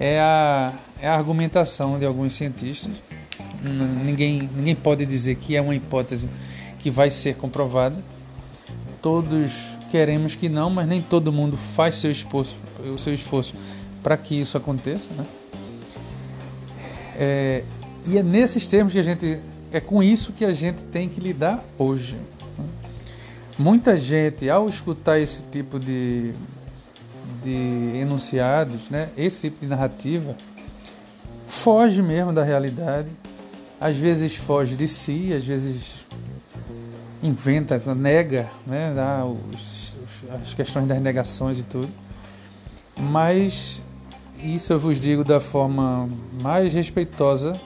é 0.00 0.18
a, 0.18 0.72
é 1.02 1.08
a 1.08 1.14
argumentação 1.14 1.98
de 1.98 2.06
alguns 2.06 2.32
cientistas. 2.34 2.92
Ninguém, 4.04 4.48
ninguém 4.54 4.74
pode 4.74 5.04
dizer 5.04 5.34
que 5.34 5.56
é 5.56 5.60
uma 5.60 5.74
hipótese 5.74 6.28
que 6.78 6.90
vai 6.90 7.10
ser 7.10 7.34
comprovada. 7.34 7.96
Todos 9.02 9.76
queremos 9.90 10.36
que 10.36 10.48
não, 10.48 10.70
mas 10.70 10.86
nem 10.86 11.02
todo 11.02 11.32
mundo 11.32 11.56
faz 11.56 11.96
seu 11.96 12.10
esforço, 12.10 12.56
o 12.94 12.96
seu 12.98 13.12
esforço 13.12 13.54
para 14.00 14.16
que 14.16 14.40
isso 14.40 14.56
aconteça. 14.56 15.10
Né? 15.12 15.26
É, 17.16 17.64
e 18.06 18.16
é 18.16 18.22
nesses 18.22 18.68
termos 18.68 18.92
que 18.92 18.98
a 19.00 19.02
gente. 19.02 19.40
É 19.72 19.80
com 19.80 20.02
isso 20.02 20.32
que 20.32 20.44
a 20.44 20.52
gente 20.52 20.84
tem 20.84 21.08
que 21.08 21.18
lidar 21.20 21.64
hoje. 21.78 22.16
Muita 23.58 23.96
gente, 23.96 24.48
ao 24.48 24.68
escutar 24.68 25.18
esse 25.18 25.42
tipo 25.44 25.80
de, 25.80 26.32
de 27.42 27.98
enunciados, 28.00 28.88
né, 28.90 29.08
esse 29.16 29.48
tipo 29.48 29.60
de 29.60 29.66
narrativa, 29.66 30.36
foge 31.52 32.02
mesmo 32.02 32.32
da 32.32 32.42
realidade. 32.42 33.10
Às 33.78 33.96
vezes 33.96 34.34
foge 34.34 34.74
de 34.74 34.88
si, 34.88 35.32
às 35.34 35.44
vezes 35.44 36.06
inventa, 37.22 37.80
nega 37.94 38.48
né, 38.66 38.92
os, 39.24 39.94
as 40.42 40.54
questões 40.54 40.88
das 40.88 41.00
negações 41.00 41.60
e 41.60 41.62
tudo. 41.62 41.90
Mas 42.98 43.82
isso 44.42 44.72
eu 44.72 44.80
vos 44.80 44.98
digo 44.98 45.22
da 45.22 45.40
forma 45.40 46.08
mais 46.40 46.72
respeitosa 46.72 47.60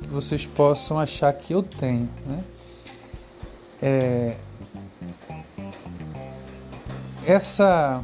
que 0.00 0.08
vocês 0.08 0.46
possam 0.46 0.98
achar 0.98 1.32
que 1.32 1.52
eu 1.52 1.62
tenho. 1.62 2.08
Né? 2.26 2.44
É, 3.82 4.36
essa 7.26 8.02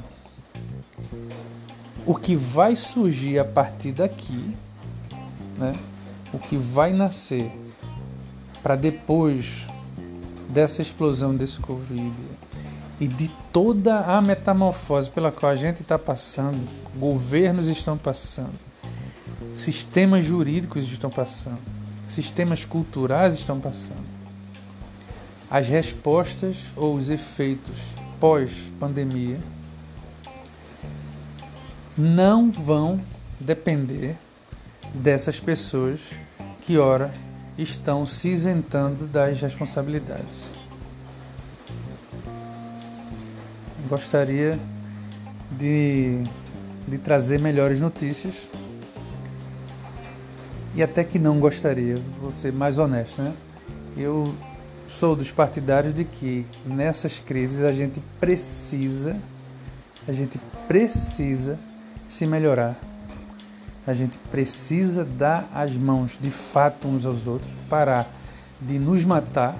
o 2.04 2.14
que 2.14 2.34
vai 2.34 2.74
surgir 2.74 3.38
a 3.38 3.44
partir 3.44 3.92
daqui, 3.92 4.56
né? 5.58 5.74
o 6.32 6.38
que 6.38 6.56
vai 6.56 6.92
nascer 6.92 7.50
para 8.62 8.76
depois 8.76 9.66
dessa 10.48 10.80
explosão 10.80 11.34
desse 11.34 11.60
Covid 11.60 12.14
e 13.00 13.06
de 13.06 13.28
toda 13.52 14.00
a 14.00 14.20
metamorfose 14.20 15.10
pela 15.10 15.30
qual 15.30 15.52
a 15.52 15.56
gente 15.56 15.82
está 15.82 15.98
passando, 15.98 16.66
governos 16.96 17.68
estão 17.68 17.96
passando, 17.96 18.58
sistemas 19.54 20.24
jurídicos 20.24 20.84
estão 20.84 21.10
passando, 21.10 21.60
sistemas 22.06 22.64
culturais 22.64 23.34
estão 23.34 23.60
passando. 23.60 24.18
As 25.50 25.68
respostas 25.68 26.66
ou 26.76 26.94
os 26.94 27.08
efeitos 27.08 27.94
pós-pandemia 28.20 29.38
não 31.96 32.50
vão 32.50 33.00
depender 33.40 34.16
dessas 34.94 35.40
pessoas 35.40 36.12
que, 36.60 36.78
ora, 36.78 37.12
estão 37.56 38.06
se 38.06 38.28
isentando 38.28 39.06
das 39.06 39.40
responsabilidades. 39.40 40.46
Gostaria 43.88 44.58
de, 45.50 46.22
de 46.86 46.98
trazer 46.98 47.40
melhores 47.40 47.80
notícias 47.80 48.48
e 50.74 50.82
até 50.82 51.02
que 51.02 51.18
não 51.18 51.40
gostaria, 51.40 51.96
vou 52.20 52.30
ser 52.30 52.52
mais 52.52 52.78
honesto, 52.78 53.22
né? 53.22 53.34
Eu 53.96 54.32
sou 54.86 55.16
dos 55.16 55.32
partidários 55.32 55.92
de 55.92 56.04
que 56.04 56.46
nessas 56.64 57.18
crises 57.18 57.62
a 57.62 57.72
gente 57.72 58.00
precisa, 58.20 59.16
a 60.06 60.12
gente 60.12 60.38
precisa 60.68 61.58
se 62.08 62.26
melhorar 62.26 62.78
a 63.88 63.94
gente 63.94 64.18
precisa 64.30 65.02
dar 65.02 65.48
as 65.54 65.74
mãos 65.74 66.18
de 66.20 66.30
fato 66.30 66.86
uns 66.86 67.06
aos 67.06 67.26
outros, 67.26 67.50
parar 67.70 68.06
de 68.60 68.78
nos 68.78 69.02
matar, 69.02 69.56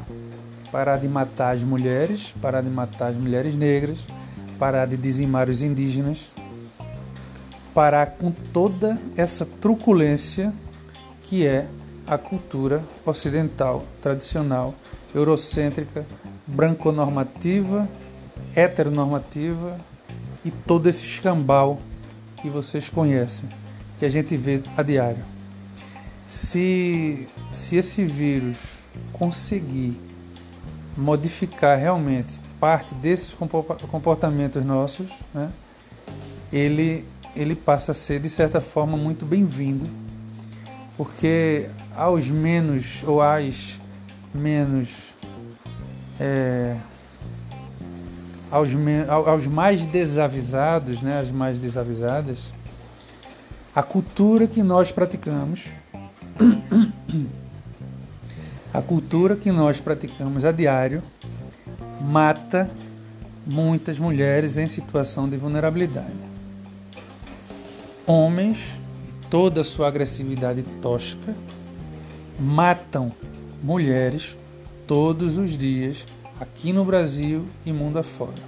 parar 0.70 0.98
de 0.98 1.08
matar 1.08 1.54
as 1.54 1.64
mulheres, 1.64 2.34
parar 2.38 2.60
de 2.60 2.68
matar 2.68 3.08
as 3.08 3.16
mulheres 3.16 3.56
negras, 3.56 4.06
parar 4.58 4.84
de 4.84 4.98
dizimar 4.98 5.48
os 5.48 5.62
indígenas, 5.62 6.30
parar 7.72 8.04
com 8.18 8.30
toda 8.30 9.00
essa 9.16 9.46
truculência 9.46 10.52
que 11.22 11.46
é 11.46 11.66
a 12.06 12.18
cultura 12.18 12.84
ocidental, 13.06 13.82
tradicional, 14.02 14.74
eurocêntrica, 15.14 16.04
branconormativa, 16.46 17.88
heteronormativa 18.54 19.80
e 20.44 20.50
todo 20.50 20.86
esse 20.86 21.06
escambau 21.06 21.80
que 22.42 22.50
vocês 22.50 22.90
conhecem 22.90 23.48
que 23.98 24.04
a 24.04 24.08
gente 24.08 24.36
vê 24.36 24.62
a 24.76 24.82
diário. 24.82 25.22
Se, 26.26 27.26
se 27.50 27.76
esse 27.76 28.04
vírus 28.04 28.78
conseguir 29.12 29.98
modificar 30.96 31.78
realmente 31.78 32.38
parte 32.60 32.94
desses 32.94 33.34
comportamentos 33.90 34.64
nossos, 34.64 35.08
né, 35.32 35.50
ele, 36.52 37.04
ele 37.36 37.54
passa 37.54 37.92
a 37.92 37.94
ser, 37.94 38.20
de 38.20 38.28
certa 38.28 38.60
forma, 38.60 38.96
muito 38.96 39.24
bem-vindo, 39.24 39.88
porque 40.96 41.68
aos 41.96 42.30
menos 42.30 43.02
ou 43.06 43.22
às 43.22 43.80
menos. 44.34 45.14
É, 46.20 46.76
aos, 48.50 48.70
aos 49.26 49.46
mais 49.46 49.86
desavisados, 49.86 51.02
né, 51.02 51.20
as 51.20 51.30
mais 51.30 51.60
desavisadas, 51.60 52.52
a 53.74 53.82
cultura 53.82 54.46
que 54.46 54.62
nós 54.62 54.90
praticamos, 54.90 55.66
a 58.72 58.82
cultura 58.82 59.36
que 59.36 59.50
nós 59.50 59.80
praticamos 59.80 60.44
a 60.44 60.52
diário, 60.52 61.02
mata 62.00 62.70
muitas 63.46 63.98
mulheres 63.98 64.58
em 64.58 64.66
situação 64.66 65.28
de 65.28 65.36
vulnerabilidade. 65.36 66.28
Homens, 68.06 68.74
toda 69.30 69.60
a 69.60 69.64
sua 69.64 69.88
agressividade 69.88 70.62
tosca, 70.82 71.34
matam 72.38 73.12
mulheres 73.62 74.36
todos 74.86 75.36
os 75.36 75.58
dias 75.58 76.06
aqui 76.40 76.72
no 76.72 76.84
Brasil 76.84 77.44
e 77.66 77.72
mundo 77.72 77.98
afora. 77.98 78.47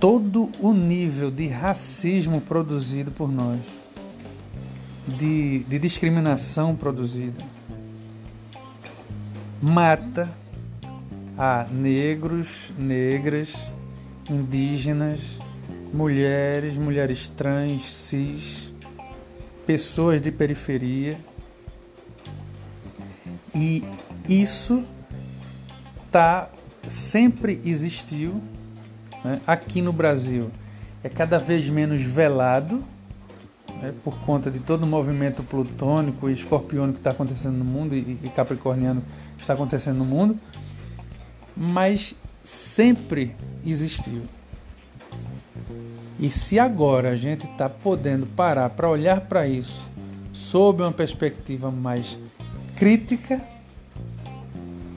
Todo 0.00 0.50
o 0.60 0.72
nível 0.72 1.30
de 1.30 1.48
racismo 1.48 2.40
produzido 2.40 3.10
por 3.10 3.30
nós, 3.30 3.60
de, 5.06 5.60
de 5.60 5.78
discriminação 5.78 6.76
produzida, 6.76 7.42
mata 9.60 10.28
a 11.36 11.66
negros, 11.70 12.72
negras, 12.78 13.70
indígenas, 14.30 15.38
mulheres, 15.92 16.76
mulheres 16.76 17.28
trans, 17.28 17.92
cis, 17.92 18.72
pessoas 19.66 20.20
de 20.20 20.30
periferia. 20.30 21.18
E 23.54 23.82
isso 24.28 24.84
tá 26.12 26.48
sempre 26.86 27.60
existiu 27.64 28.40
né, 29.24 29.40
aqui 29.46 29.80
no 29.80 29.92
Brasil 29.92 30.50
é 31.02 31.08
cada 31.08 31.38
vez 31.38 31.68
menos 31.68 32.02
velado, 32.02 32.82
né, 33.80 33.92
por 34.02 34.18
conta 34.20 34.50
de 34.50 34.58
todo 34.58 34.82
o 34.82 34.86
movimento 34.86 35.42
plutônico 35.42 36.28
e 36.28 36.32
escorpiônico 36.32 36.94
que 36.94 37.00
está 37.00 37.10
acontecendo 37.10 37.56
no 37.56 37.64
mundo 37.64 37.94
e, 37.94 38.18
e 38.22 38.30
capricorniano 38.34 39.02
que 39.36 39.42
está 39.42 39.54
acontecendo 39.54 39.98
no 39.98 40.04
mundo, 40.04 40.38
mas 41.56 42.14
sempre 42.42 43.34
existiu. 43.64 44.22
E 46.18 46.28
se 46.30 46.58
agora 46.58 47.10
a 47.10 47.16
gente 47.16 47.46
está 47.46 47.68
podendo 47.68 48.26
parar 48.26 48.70
para 48.70 48.88
olhar 48.88 49.20
para 49.20 49.46
isso 49.46 49.86
sob 50.32 50.82
uma 50.82 50.92
perspectiva 50.92 51.70
mais 51.70 52.18
crítica, 52.76 53.40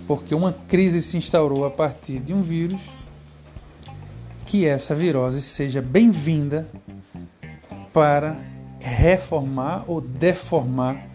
porque 0.07 0.33
uma 0.33 0.53
crise 0.67 1.01
se 1.01 1.17
instaurou 1.17 1.65
a 1.65 1.69
partir 1.69 2.19
de 2.19 2.33
um 2.33 2.41
vírus 2.41 2.81
que 4.51 4.65
essa 4.65 4.93
virose 4.93 5.39
seja 5.41 5.81
bem-vinda 5.81 6.67
para 7.93 8.35
reformar 8.81 9.85
ou 9.87 10.01
deformar 10.01 11.07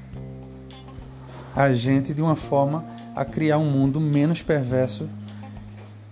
a 1.55 1.71
gente 1.71 2.15
de 2.15 2.23
uma 2.23 2.35
forma 2.35 2.83
a 3.15 3.27
criar 3.27 3.59
um 3.59 3.71
mundo 3.71 4.01
menos 4.01 4.41
perverso, 4.41 5.07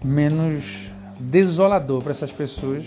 menos 0.04 0.92
desolador 1.18 2.02
para 2.02 2.10
essas 2.10 2.30
pessoas 2.30 2.84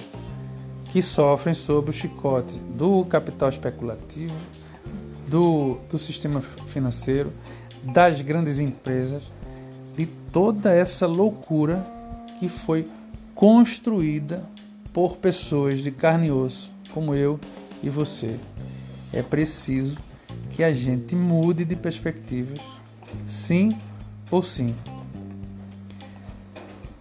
que 0.86 1.02
sofrem 1.02 1.56
sob 1.56 1.90
o 1.90 1.94
chicote 1.94 2.60
do 2.60 3.06
capital 3.06 3.50
especulativo, 3.50 4.36
do, 5.28 5.80
do 5.90 5.98
sistema 5.98 6.42
financeiro, 6.68 7.34
das 7.82 8.22
grandes 8.22 8.60
empresas, 8.60 9.32
de 9.96 10.06
toda 10.32 10.72
essa 10.72 11.08
loucura 11.08 11.84
que 12.38 12.48
foi 12.48 12.88
construída 13.38 14.44
por 14.92 15.18
pessoas 15.18 15.84
de 15.84 15.92
carne 15.92 16.28
e 16.28 16.32
osso, 16.32 16.74
como 16.92 17.14
eu 17.14 17.40
e 17.84 17.90
você. 17.90 18.36
É 19.14 19.22
preciso 19.22 19.96
que 20.50 20.64
a 20.64 20.74
gente 20.74 21.16
mude 21.16 21.64
de 21.64 21.76
perspectivas, 21.76 22.60
sim 23.28 23.78
ou 24.32 24.42
sim. 24.42 24.76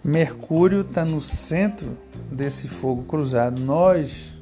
Mercúrio 0.05 0.83
está 0.83 1.07
no 1.07 1.23
centro 1.23 1.97
desse 2.31 2.69
fogo 2.69 3.05
cruzado. 3.05 3.59
Nós, 3.59 4.39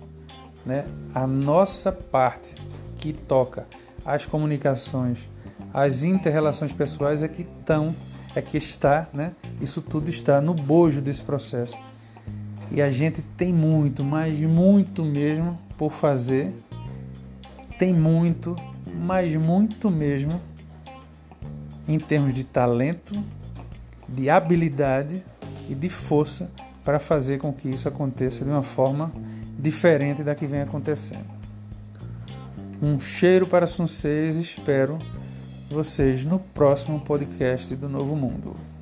né, 0.66 0.84
a 1.14 1.28
nossa 1.28 1.92
parte 1.92 2.56
que 2.96 3.12
toca 3.12 3.68
as 4.04 4.26
comunicações, 4.26 5.30
as 5.72 6.02
interrelações 6.02 6.72
pessoais 6.72 7.22
é 7.22 7.28
que 7.28 7.42
estão, 7.42 7.94
é 8.34 8.42
que 8.42 8.58
está, 8.58 9.08
né? 9.14 9.32
Isso 9.60 9.80
tudo 9.80 10.10
está 10.10 10.40
no 10.40 10.54
bojo 10.54 11.00
desse 11.00 11.22
processo. 11.22 11.83
E 12.74 12.82
a 12.82 12.90
gente 12.90 13.22
tem 13.22 13.52
muito, 13.52 14.02
mas 14.02 14.40
muito 14.42 15.04
mesmo 15.04 15.56
por 15.78 15.92
fazer. 15.92 16.52
Tem 17.78 17.94
muito, 17.94 18.56
mas 18.92 19.36
muito 19.36 19.88
mesmo 19.92 20.40
em 21.86 22.00
termos 22.00 22.34
de 22.34 22.42
talento, 22.42 23.16
de 24.08 24.28
habilidade 24.28 25.22
e 25.68 25.74
de 25.74 25.88
força 25.88 26.50
para 26.82 26.98
fazer 26.98 27.38
com 27.38 27.52
que 27.52 27.68
isso 27.68 27.86
aconteça 27.86 28.44
de 28.44 28.50
uma 28.50 28.62
forma 28.62 29.12
diferente 29.56 30.24
da 30.24 30.34
que 30.34 30.44
vem 30.44 30.60
acontecendo. 30.60 31.30
Um 32.82 32.98
cheiro 32.98 33.46
para 33.46 33.68
vocês, 33.68 34.34
espero 34.34 34.98
vocês 35.70 36.26
no 36.26 36.40
próximo 36.40 36.98
podcast 36.98 37.76
do 37.76 37.88
Novo 37.88 38.16
Mundo. 38.16 38.73